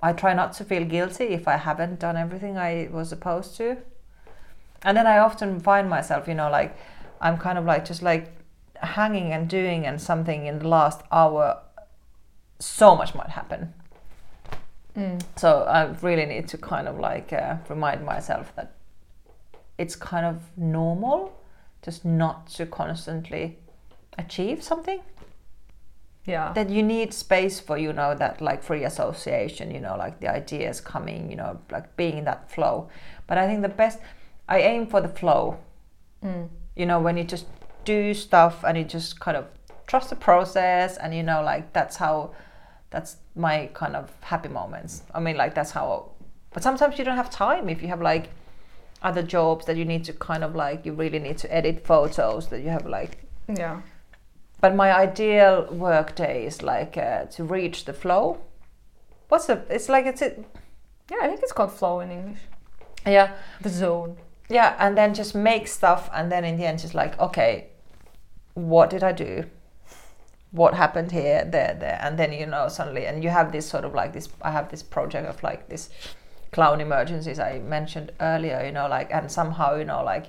[0.00, 3.76] i try not to feel guilty if i haven't done everything i was supposed to
[4.84, 6.76] and then i often find myself you know like
[7.20, 8.24] i'm kind of like just like
[8.82, 11.60] hanging and doing and something in the last hour
[12.58, 13.72] so much might happen
[14.96, 15.20] Mm.
[15.34, 18.74] so I really need to kind of like uh, remind myself that
[19.76, 21.32] it's kind of normal
[21.82, 23.58] just not to constantly
[24.16, 25.00] achieve something.
[26.26, 26.52] Yeah.
[26.52, 30.28] That you need space for, you know, that like free association, you know, like the
[30.28, 32.88] ideas coming, you know, like being in that flow.
[33.26, 33.98] But I think the best,
[34.48, 35.58] I aim for the flow,
[36.24, 36.48] Mm.
[36.76, 37.46] you know, when you just
[37.84, 39.46] do stuff and you just kind of
[39.86, 42.32] trust the process and, you know, like that's how,
[42.90, 45.02] that's my kind of happy moments.
[45.14, 46.10] I mean, like that's how,
[46.52, 48.30] but sometimes you don't have time if you have like
[49.02, 52.48] other jobs that you need to kind of like, you really need to edit photos
[52.48, 53.18] that you have like,
[53.48, 53.80] Yeah.
[54.60, 58.40] but my ideal work day is like uh, to reach the flow.
[59.28, 60.44] What's the, it's like, it's, it,
[61.10, 62.38] Yeah, I think it's called flow in English.
[63.06, 64.16] yeah, The zone.
[64.48, 67.68] yeah and then just make stuff and then in the end just like okay
[68.54, 69.44] what did i do?
[70.50, 71.98] What happened here there there.
[72.00, 74.70] And then you know suddenly and you have this sort of like this i have
[74.70, 75.90] this project of like this
[76.52, 80.26] clown emergencies i mentioned earlier you know like and somehow you know like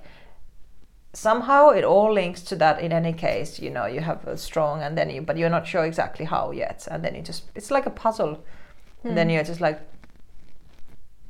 [1.15, 4.81] somehow it all links to that in any case you know you have a strong
[4.81, 6.87] and then you but you're not sure exactly how yet.
[6.91, 8.43] And then you just it's like a puzzle.
[9.03, 9.35] And then hmm.
[9.35, 9.79] you're just like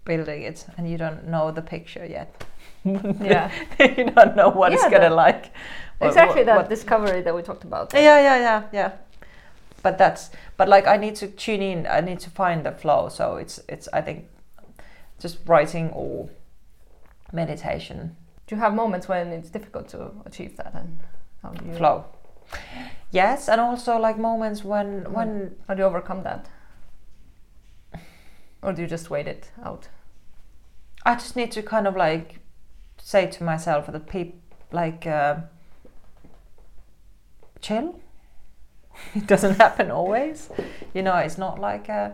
[0.05, 2.45] building it and you don't know the picture yet
[3.21, 3.51] Yeah.
[3.79, 5.51] you don't know what it's gonna like
[5.97, 7.93] what- exactly what- that what- discovery that we talked about.
[7.93, 8.91] yeah yeah yeah yeah
[9.83, 13.09] but that's but like i need to tune in i need to find the flow
[13.09, 14.25] so it's it's i think
[15.19, 16.29] just writing or
[17.33, 18.15] meditation
[18.47, 20.99] Do you have moments when it's difficult to achieve that, and
[21.41, 22.05] how do you flow.
[23.11, 25.11] Yes, and also like moments when Mm.
[25.17, 26.45] when How do you overcome that?
[28.61, 29.87] Or do you just wait it out?
[31.05, 32.39] I just need to kind of like
[33.05, 34.39] say to myself that people
[34.71, 35.35] like uh,
[37.61, 37.99] chill.
[39.15, 40.49] It doesn't happen always,
[40.93, 41.17] you know.
[41.17, 42.11] It's not like uh,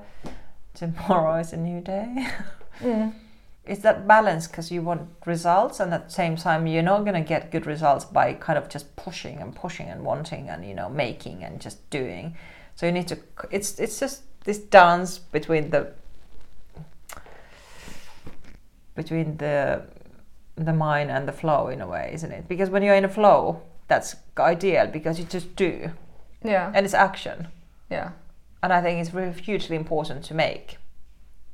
[0.74, 2.28] tomorrow is a new day.
[2.82, 3.14] Mm.
[3.64, 7.14] it's that balance because you want results and at the same time you're not going
[7.14, 10.74] to get good results by kind of just pushing and pushing and wanting and you
[10.74, 12.36] know making and just doing
[12.76, 13.20] so you need to
[13.52, 15.94] it's it's just this dance between the
[18.96, 19.84] between the
[20.66, 22.47] the mind and the flow in a way isn't it?
[22.47, 25.91] Because when you're in a flow that's ideal because you just do.
[26.43, 27.47] Yeah, and it's action.
[27.89, 28.12] Yeah,
[28.64, 30.78] and i think it's really hugely important to make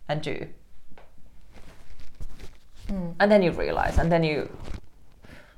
[0.07, 0.47] and do.
[2.87, 3.15] Mm.
[3.19, 4.49] and then you realize and then you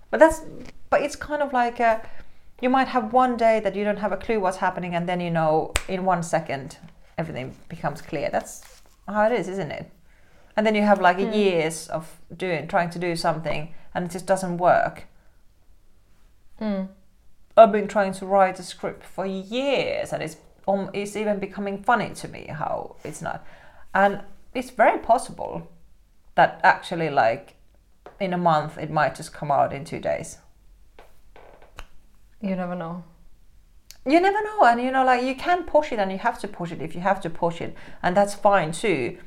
[0.09, 0.41] but that's
[0.89, 2.01] but it's kind of like a,
[2.59, 5.19] you might have one day that you don't have a clue what's happening and then
[5.19, 6.77] you know in one second
[7.19, 8.29] everything becomes clear.
[8.31, 9.91] That's how it is isn't it
[10.60, 11.34] and then you have like Mm.
[11.34, 15.05] years of doing trying to do something and it just doesn't work
[16.62, 16.89] Mm.
[17.55, 20.36] i've been trying to write a script for years and it's
[20.68, 23.45] um, it's even becoming funny to me how it's not
[23.93, 24.22] and
[24.53, 25.70] it's very possible
[26.36, 27.55] that actually like
[28.20, 30.38] in a month it might just come out in two days
[32.41, 33.03] You never know.
[34.05, 36.47] you never know and you know like you can push it and you have to
[36.47, 39.18] push it if you have to push it and that's fine too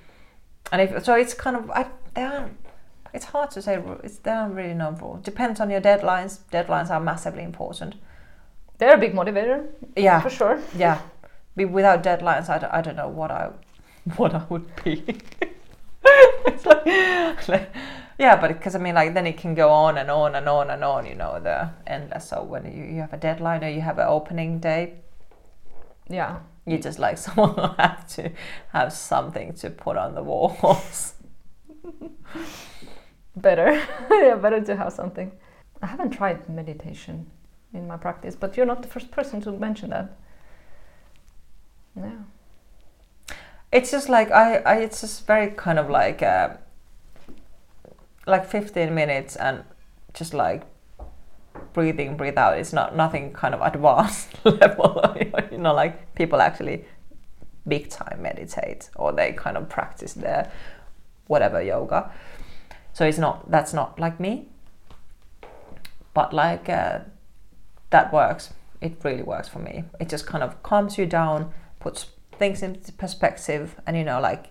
[0.72, 2.56] and if so it's kind of I, there aren't,
[3.14, 6.40] it's hard to say it's there aren't really no rule depends on your deadlines.
[6.50, 7.94] Deadlines are massively important.
[8.78, 9.66] They're a big motivator,
[9.96, 10.20] yeah.
[10.20, 10.60] For sure.
[10.76, 11.00] yeah.
[11.56, 13.50] Be- without deadlines I, don't- I don't know what i
[14.16, 15.04] what i would be.
[16.46, 17.72] It's like, like
[18.18, 20.70] yeah but because i mean like then it can go on and on and on
[20.70, 22.28] and on you know the endless.
[22.28, 24.94] So when you, you have a deadline or you have an opening day
[26.09, 28.30] Yeah, you just like someone will have to
[28.72, 31.14] have something to put on the walls
[33.36, 33.72] better.
[34.11, 35.32] yeah, better to have something.
[35.82, 37.26] I haven't tried meditation
[37.72, 40.16] in my practice, but you're not the first person to mention that.
[41.96, 42.22] Yeah.
[43.70, 46.57] it's just like I, I it's just very kind of like uh,
[48.26, 49.64] like 15 minutes and
[50.14, 50.62] just like
[51.72, 52.58] breathing breathe out.
[52.58, 55.00] It's not nothing kind of advanced level.
[55.50, 56.84] You know like people actually
[57.68, 60.50] big time meditate or they kind of practice their
[61.26, 62.10] whatever yoga.
[62.92, 64.48] So it's not that's not like me.
[66.14, 67.00] But like uh,
[67.90, 68.52] that works.
[68.80, 69.84] It really works for me.
[70.00, 72.06] It just kind of calms you down puts
[72.38, 73.80] things into perspective.
[73.86, 74.46] And you know like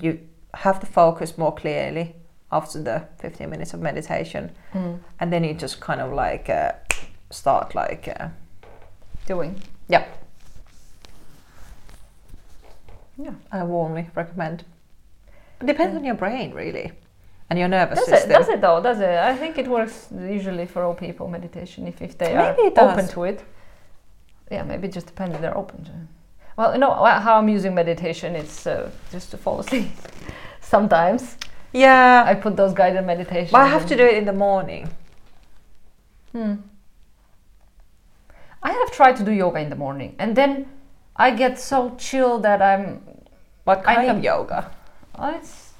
[0.00, 0.20] you
[0.54, 2.16] have the focus more clearly
[2.52, 4.98] after the 15 minutes of meditation Mm.
[5.20, 6.72] and then you just kind of like uh,
[7.30, 8.28] start like uh,
[9.26, 9.60] Doing.
[9.88, 10.04] yeah
[13.18, 13.34] Yeah.
[13.52, 14.64] i warmly recommend
[15.60, 16.92] it depends on your brain really
[17.50, 18.34] and your nervous Does system it?
[18.38, 18.82] Does it though?
[18.82, 19.10] Does it?
[19.10, 21.28] I think it works usually for all people.
[21.28, 23.44] Meditation, if if they Maybe are open to it.
[24.50, 25.90] Yeah, maybe it just depends if they're open to.
[25.90, 26.06] it.
[26.56, 26.94] Well, you know
[27.26, 28.34] how I'm using meditation.
[28.36, 29.90] It's uh, just to fall asleep.
[30.62, 31.36] Sometimes
[31.72, 33.50] yeah I put those guided meditations.
[33.52, 34.88] but i have to do it in the morning
[36.32, 36.54] Hmm.
[38.62, 40.66] I have tried to do yoga in the morning, and then
[41.16, 43.02] I get so chill that I'm.
[43.64, 44.70] what kind of need- yoga
[45.18, 45.72] Oh, it's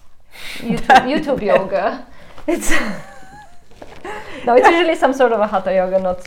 [0.59, 2.07] YouTube, YouTube yoga.
[2.47, 2.71] It's
[4.47, 6.21] no, it's usually some sort of a hatha yoga, not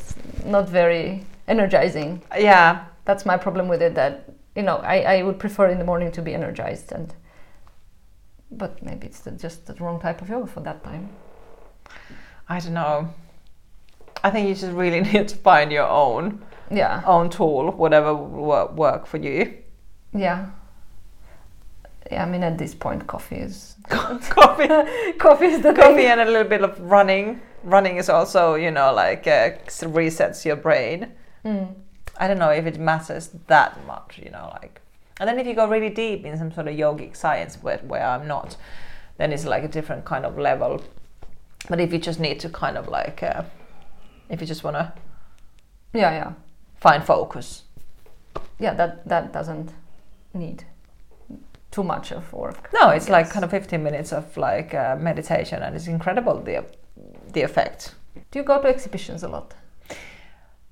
[0.46, 2.22] not very energizing.
[2.38, 3.94] yeah That's my problem with it.
[3.96, 4.14] That
[4.56, 7.14] you know, I, I would prefer in the morning to be energized, and
[8.58, 11.10] but maybe it's the, just the wrong type of yoga for that time.
[12.50, 13.14] i don't know
[14.24, 19.06] i think you just really need to find your own Yeah, own tool whatever work
[19.08, 19.54] for you
[20.14, 20.50] yeah,
[22.12, 22.24] yeah.
[22.24, 24.68] I mean, at this point, coffee is coffee
[25.18, 26.06] coffee is the coffee thing.
[26.08, 29.52] and a little bit of running running is also you know like uh,
[30.00, 31.12] resets your brain
[31.46, 31.76] Mm.
[32.18, 34.82] i don't know if it matters that much you know like
[35.20, 38.06] and then if you go really deep in some sort of yogic science where, where
[38.06, 38.58] i'm not
[39.18, 40.82] then it's like a different kind of level
[41.70, 43.44] but if you just need to kind of like uh,
[44.30, 44.92] if you just want to
[45.94, 46.34] Yeah, yeah,
[46.82, 47.64] find focus
[48.60, 48.74] yeah.
[48.74, 49.72] That that doesn't
[50.34, 50.64] need
[51.72, 52.70] too much of work.
[52.74, 56.64] no it's like kind of 15 minutes of like uh, meditation and it's incredible the
[57.34, 57.96] the effect
[58.32, 59.54] Do you go to exhibitions a lot?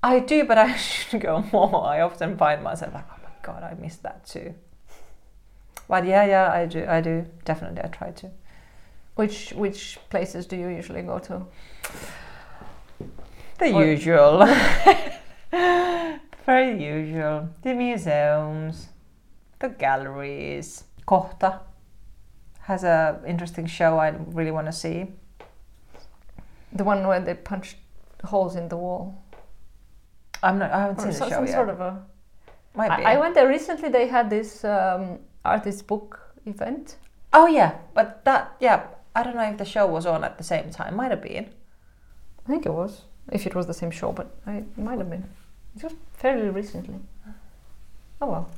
[0.02, 1.86] I do, but I should go more.
[1.86, 4.54] I often find myself like, oh god, I missed that too.
[5.88, 7.82] But yeah, yeah, I do, I do definitely.
[7.84, 8.30] I try to.
[9.16, 11.42] Which which places do you usually go to?
[13.58, 14.46] The Or- usual.
[16.46, 17.48] Very usual.
[17.62, 18.88] The museums,
[19.60, 20.84] the galleries.
[21.06, 21.60] Kohta
[22.60, 25.06] has a interesting show I really want to see.
[26.72, 27.76] The one where they punched
[28.24, 29.22] holes in the wall.
[30.42, 30.72] I'm not.
[30.72, 31.54] I haven't Or seen so- the show some yet.
[31.54, 32.02] sort of a.
[32.74, 33.04] Might be.
[33.04, 33.88] I, I went there recently.
[33.88, 36.96] They had this um, artist book event.
[37.32, 38.86] oh yeah, but that yeah.
[39.16, 40.96] I don't know if the show was on at the same time.
[40.96, 41.46] Might have been.
[42.44, 43.02] I think it was.
[43.30, 45.24] If it was the same show, but I, it might have been.
[45.76, 46.98] It was fairly recently.
[48.20, 48.50] Oh well.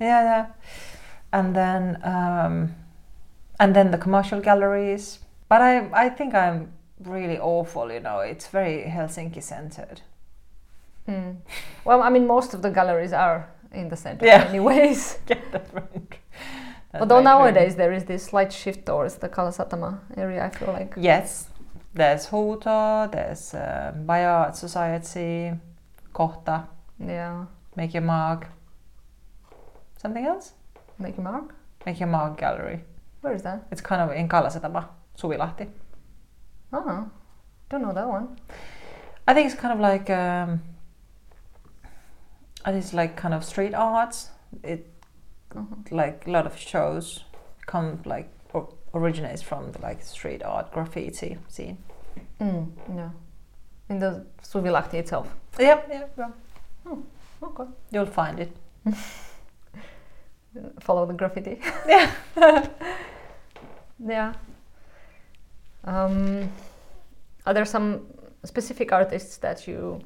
[0.00, 0.46] Yeah, yeah.
[1.32, 2.74] And then um,
[3.60, 5.20] and then the commercial galleries.
[5.48, 6.72] But I I think I'm
[7.04, 7.92] really awful.
[7.92, 10.00] You know, it's very Helsinki centered.
[11.06, 11.30] Hmm.
[11.84, 14.44] Well, I mean, most of the galleries are in the center, Yeah.
[14.48, 15.18] anyways.
[15.28, 16.10] Yeah, that's right.
[16.92, 17.32] That's Although very true.
[17.32, 20.44] nowadays there is this slight shift towards the Kalasatama area.
[20.44, 20.94] I feel like.
[20.96, 21.48] Yes,
[21.94, 25.52] there's Huuto, there's uh, Bioart Society,
[26.12, 26.68] Kohta,
[26.98, 27.46] Yeah.
[27.76, 28.46] Make Your Mark.
[29.96, 30.52] Something else?
[30.98, 31.54] Make a mark.
[31.86, 32.84] Make Your Mark Gallery.
[33.22, 33.66] Where is that?
[33.70, 34.88] It's kind of in Kalasatama,
[35.18, 35.68] Suvilahti.
[36.72, 37.08] Oh,
[37.70, 38.36] don't know that one.
[39.26, 40.60] I think it's kind of like um,
[42.64, 44.30] I think it's like kind of street arts.
[44.62, 44.86] It
[45.54, 45.76] Uh-huh.
[45.90, 47.24] like a lot of shows
[47.66, 51.76] come like or originates from the like street art graffiti scene.
[52.40, 52.66] Mm,
[52.96, 53.10] yeah.
[53.88, 55.28] In the Suvilahti itself.
[55.60, 56.30] Yeah, yep, yeah.
[57.42, 57.64] Okay.
[57.90, 58.56] You'll find it.
[60.80, 61.60] Follow the graffiti.
[61.88, 62.10] Yeah.
[64.06, 64.34] yeah.
[65.84, 66.48] Um,
[67.46, 68.06] are there some
[68.44, 70.00] specific artists that you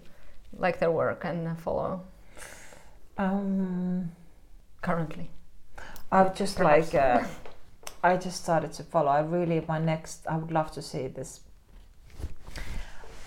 [0.58, 2.00] like their work and follow
[3.18, 4.12] Um,
[4.82, 5.30] currently?
[6.12, 6.93] I've just Perhaps.
[6.93, 7.24] like uh,
[8.02, 9.09] I just started to follow.
[9.09, 10.26] I really my next.
[10.26, 11.40] I would love to see this.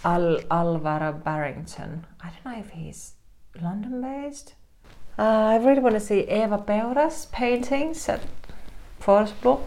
[0.06, 2.06] Al Alvaro Barrington.
[2.22, 3.14] I don't know if he's
[3.62, 4.54] London based.
[5.18, 8.22] Uh, I really want to see Eeva Peura's paintings at
[9.02, 9.62] Forsblom.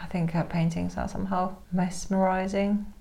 [0.00, 2.92] I think her paintings are somehow mesmerizing.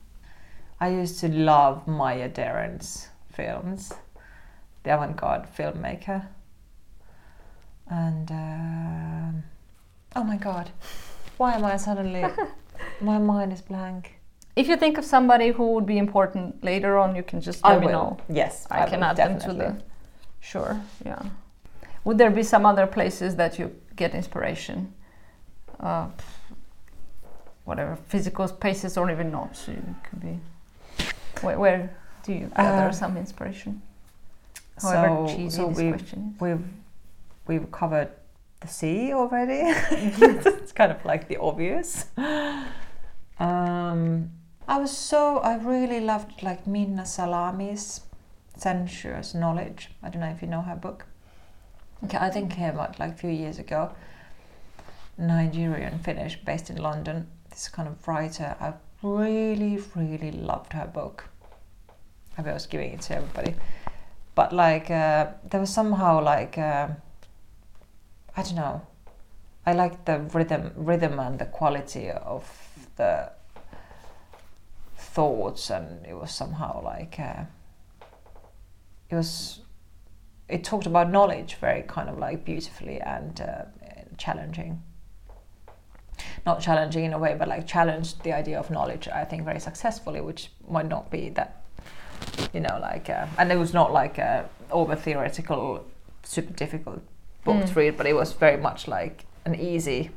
[0.80, 3.94] I used to love Maya Deren's films,
[4.84, 6.26] the avant-garde filmmaker.
[7.90, 9.44] And um
[10.16, 10.70] oh my god,
[11.38, 12.26] why am I suddenly?
[13.02, 14.14] my mind is blank.
[14.56, 17.78] If you think of somebody who would be important later on, you can just let
[17.78, 17.92] I me will.
[17.94, 18.18] know.
[18.28, 19.82] Yes, I, can will, add them to the.
[20.40, 21.22] Sure, yeah.
[22.04, 24.94] Would there be some other places that you get inspiration?
[25.80, 26.08] Uh,
[27.66, 29.56] whatever, physical spaces or even not.
[29.56, 30.40] So it could be.
[31.42, 33.82] Where, where do you gather Uh, some inspiration?
[34.82, 36.42] However so, cheesy so this question is.
[36.42, 36.66] we've
[37.48, 38.10] we've covered
[38.60, 39.62] the sea already.
[39.92, 42.06] it's kind of like the obvious.
[43.40, 44.32] Um,
[44.68, 48.02] I was so I really loved like Minna Salami's
[48.56, 49.92] sensuous knowledge.
[50.02, 51.06] I don't know if you know her book.
[52.04, 53.92] Okay, I think came out like a few years ago.
[55.18, 57.28] Nigerian Finnish, based in London.
[57.50, 58.56] This kind of writer.
[58.60, 61.26] I really, really loved her book.
[62.38, 63.56] I was giving it to everybody,
[64.36, 66.90] but like uh, there was somehow like uh,
[68.38, 68.82] I don't know.
[69.66, 72.48] I liked the rhythm, rhythm and the quality of
[72.96, 73.32] the
[74.96, 77.46] thoughts, and it was somehow like uh,
[79.10, 79.62] it was.
[80.48, 83.64] It talked about knowledge very kind of like beautifully and uh,
[84.18, 84.84] challenging.
[86.46, 89.08] Not challenging in a way, but like challenged the idea of knowledge.
[89.08, 91.64] I think very successfully, which might not be that,
[92.54, 95.86] you know, like, uh, and it was not like a over theoretical,
[96.24, 97.02] super difficult
[97.48, 97.68] book Mm.
[97.74, 100.12] to read, but it was very much like an easy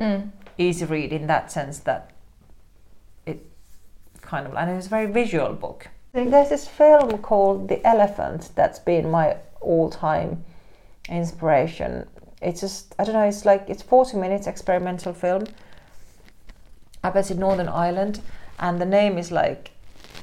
[0.00, 0.30] Mm.
[0.58, 2.10] easy read in that sense that
[3.26, 3.38] it
[4.20, 5.88] kind of and it was a very visual book.
[6.12, 10.44] There's this film called The Elephant that's been my all-time
[11.08, 12.08] inspiration.
[12.40, 13.28] It's just I don't know.
[13.28, 15.44] It's like it's 40 minutes experimental film.
[17.04, 18.20] I bet in Northern Ireland,
[18.58, 19.70] and the name is like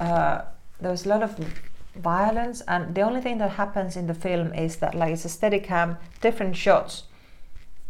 [0.00, 0.42] uh,
[0.80, 1.30] there's a lot of
[1.98, 5.28] violence, and the only thing that happens in the film is that like it's a
[5.28, 7.04] steady cam, different shots,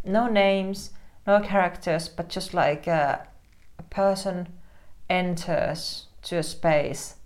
[0.05, 0.91] no names,
[1.27, 3.19] no characters, but just like uh,
[3.79, 4.49] a person
[5.11, 7.17] enters to a space,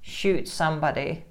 [0.00, 1.24] shoots somebody,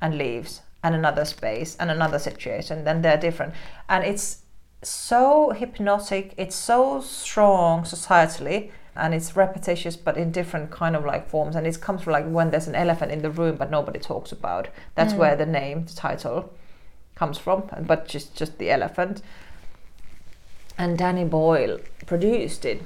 [0.00, 2.84] and leaves, and another space, and another situation.
[2.84, 3.54] Then they're different,
[3.88, 4.42] and it's
[4.82, 6.34] so hypnotic.
[6.36, 11.56] It's so strong societally, and it's repetitious, but in different kind of like forms.
[11.56, 14.32] And it comes from like when there's an elephant in the room, but nobody talks
[14.32, 14.68] about.
[14.94, 15.18] That's Mm.
[15.18, 16.50] where the name, the title,
[17.14, 17.62] comes from.
[17.86, 19.22] But just just the elephant
[20.76, 22.82] and Danny Boyle produced it.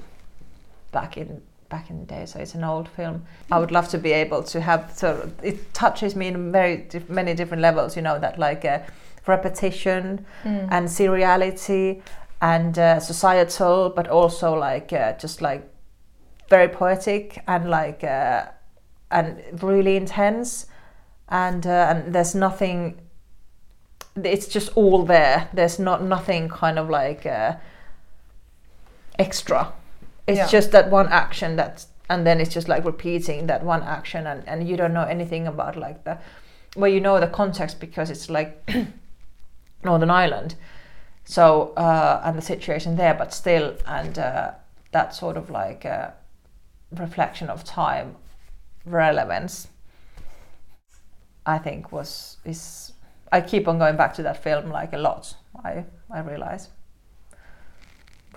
[0.92, 1.40] back in
[1.70, 2.26] back in the day.
[2.26, 3.24] So it's an old film.
[3.50, 7.08] I would love to be able to have so it touches me in very diff-
[7.08, 7.96] many different levels.
[7.96, 8.80] You know that like uh,
[9.26, 10.68] repetition Mm.
[10.70, 12.02] and seriality
[12.42, 15.62] and uh, societal, but also like uh, just like
[16.52, 18.44] very poetic and like uh,
[19.10, 20.66] and really intense.
[21.28, 23.00] And uh, and there's nothing.
[24.22, 25.48] It's just all there.
[25.54, 27.52] There's not nothing kind of like uh,
[29.18, 29.72] extra.
[30.26, 30.48] It's Yeah.
[30.58, 34.42] just that one action that's and then it's just like repeating that one action and,
[34.46, 36.18] and you don't know anything about like the
[36.76, 38.50] well you know the context because it's like
[39.84, 40.54] Northern Ireland.
[41.24, 44.50] So uh, and the situation there, but still, and uh,
[44.90, 46.10] that sort of like uh,
[46.94, 48.16] reflection of time,
[48.84, 49.68] relevance.
[51.46, 52.92] I think was is
[53.32, 55.34] I keep on going back to that film like a lot.
[55.64, 56.68] I I realize.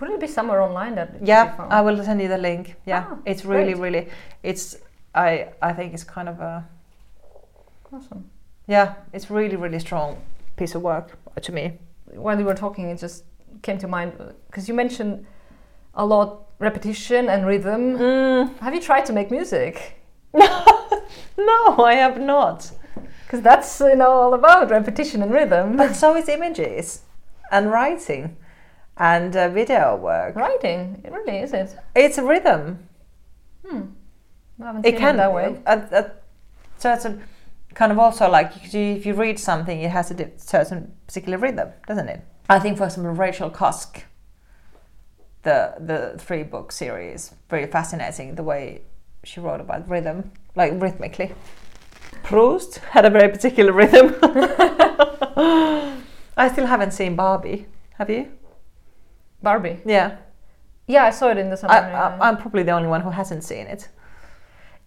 [0.00, 1.54] Would it be somewhere online that it could be Yeah.
[1.70, 2.74] I will send you the link.
[2.84, 3.82] Yeah, Ah, it's really great.
[3.82, 4.08] really
[4.42, 4.76] it's
[5.14, 6.64] I I think it's kind of a
[7.92, 8.30] Awesome.
[8.66, 10.16] yeah it's really really strong
[10.56, 11.78] piece of work to me.
[12.14, 13.24] While you were talking, it just
[13.62, 14.12] came to mind
[14.46, 15.26] because you mentioned
[15.94, 17.98] a lot repetition and rhythm.
[17.98, 18.58] Mm.
[18.58, 20.00] Have you tried to make music?
[20.34, 22.70] no, I have not.
[23.24, 25.76] Because that's you know all about repetition and rhythm.
[25.76, 27.02] But so is images
[27.50, 28.36] and writing
[28.96, 30.36] and uh, video work.
[30.36, 31.76] Writing, it really is it.
[31.94, 32.88] It's a rhythm.
[33.66, 33.82] Hmm.
[34.60, 35.60] I haven't It can it that way.
[35.66, 36.22] At, at
[36.78, 37.22] certain
[37.76, 42.08] kind of also like if you, read something, it has a certain particular rhythm, doesn't
[42.08, 42.22] it?
[42.48, 44.02] I think, for example, Rachel Cusk,
[45.46, 48.82] the the three book series, very fascinating the way
[49.24, 51.32] she wrote about rhythm, like rhythmically.
[52.22, 54.16] Proust had a very particular rhythm.
[56.36, 57.66] I still haven't seen Barbie.
[57.98, 58.28] Have you?
[59.42, 59.78] Barbie.
[59.86, 60.16] Yeah.
[60.88, 61.74] Yeah, I saw it in the summer.
[61.74, 63.88] I, I, I'm probably the only one who hasn't seen it.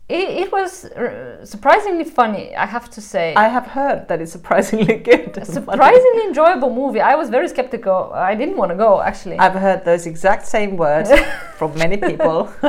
[0.10, 3.36] It, it was uh, surprisingly funny, I have to say.
[3.36, 5.40] I have heard that it's surprisingly good.
[5.46, 7.00] Surprisingly enjoyable movie.
[7.00, 8.12] I was very skeptical.
[8.12, 9.38] I didn't want to go actually.
[9.38, 11.12] I've heard those exact same words
[11.58, 12.52] from many people.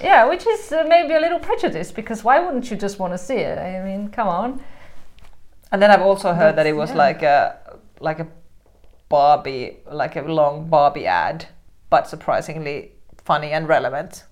[0.00, 3.18] yeah, which is uh, maybe a little prejudice because why wouldn't you just want to
[3.18, 3.58] see it?
[3.58, 4.62] I mean, come on.
[5.72, 6.96] And then I've also heard that it was yeah.
[6.96, 7.58] like a
[7.98, 8.28] like a
[9.08, 11.46] Barbie, like a long Barbie ad,
[11.90, 14.22] but surprisingly funny and relevant.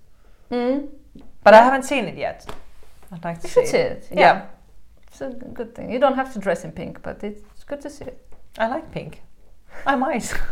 [0.53, 0.89] Mm.
[1.45, 2.47] But I haven't seen it yet.
[3.11, 4.09] I'd like to You see should see it.
[4.11, 4.19] it.
[4.19, 4.47] Yeah.
[5.07, 5.91] It's a good thing.
[5.91, 8.27] You don't have to dress in pink, but it's good to see it.
[8.59, 9.23] I like pink.
[9.87, 10.33] I might.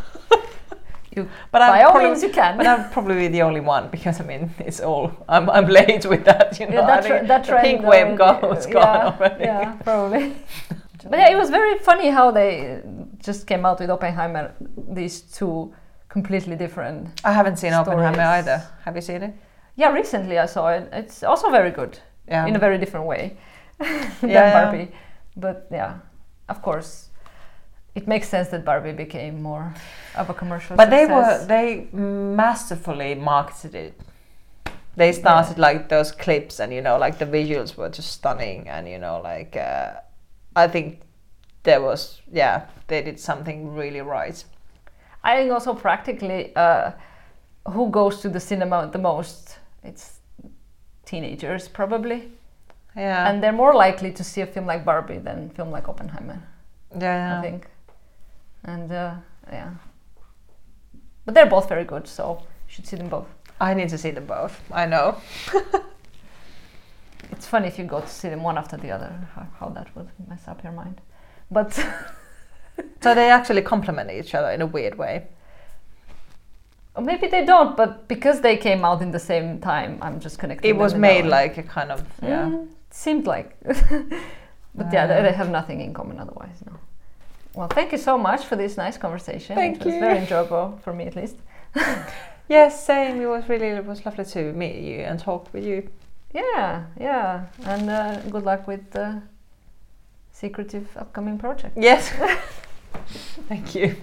[1.17, 2.57] You, but by I'm all probably, means, you can.
[2.57, 6.25] But I'm probably the only one because I mean it's all I'm I'm late with
[6.25, 6.59] that.
[6.61, 9.45] You know, yeah, that, tra- that the trend pink wave goes yeah, gone already.
[9.45, 10.37] Yeah, probably.
[11.11, 12.81] but yeah, it was very funny how they
[13.19, 14.55] just came out with Oppenheimer.
[14.89, 15.75] These two
[16.09, 17.21] completely different.
[17.25, 18.63] I haven't seen Oppenheimer either.
[18.85, 19.35] Have you seen it?
[19.77, 20.89] Yeah, recently I saw it.
[20.93, 21.99] It's also very good
[22.29, 22.47] Yeah.
[22.47, 23.37] in a very different way
[23.79, 24.53] than Yeah, yeah.
[24.65, 24.91] Barbie.
[25.37, 25.95] But yeah,
[26.49, 27.09] of course,
[27.95, 29.75] it makes sense that Barbie became more
[30.17, 30.77] of a commercial.
[30.77, 34.01] but they were they masterfully marketed it.
[34.97, 38.89] They started like those clips, and you know, like the visuals were just stunning, and
[38.89, 40.01] you know, like uh,
[40.57, 41.01] I think
[41.63, 44.45] there was yeah, they did something really right.
[45.25, 46.91] I think also practically, uh,
[47.69, 49.50] who goes to the cinema the most?
[49.83, 50.21] It's
[51.05, 52.31] teenagers probably,
[52.97, 55.89] Yeah, and they're more likely to see a film like Barbie than a film like
[55.89, 56.43] Oppenheimer.
[56.99, 57.67] yeah, I think,
[58.65, 59.15] and uh,
[59.51, 59.71] yeah,
[61.25, 63.27] but they're both very good, so you should see them both.
[63.61, 64.61] I need to see them both.
[64.73, 65.17] I know.
[67.33, 69.95] It's funny if you go to see them one after the other, how, how that
[69.97, 71.01] would mess up your mind.
[71.51, 71.73] But
[73.03, 75.27] So they actually complement each other in a weird way.
[76.95, 80.39] Or maybe they don't, but because they came out in the same time, I'm just
[80.39, 80.69] connecting.
[80.69, 82.47] It was made like a kind of yeah.
[82.47, 83.57] Mm, seemed like.
[84.75, 86.57] but yeah, they, they have nothing in common otherwise.
[86.67, 86.73] No.
[87.55, 89.57] Well, thank you so much for this nice conversation.
[89.57, 90.01] Thank it was you.
[90.01, 91.37] very enjoyable for me at least.
[92.51, 93.21] Yes, same.
[93.21, 95.89] It was really it was lovely to meet you and talk with you.
[96.35, 99.23] Yeah, yeah, and uh, good luck with the
[100.33, 101.77] secretive upcoming project.
[101.79, 102.13] Yes.
[103.49, 103.95] Thank you.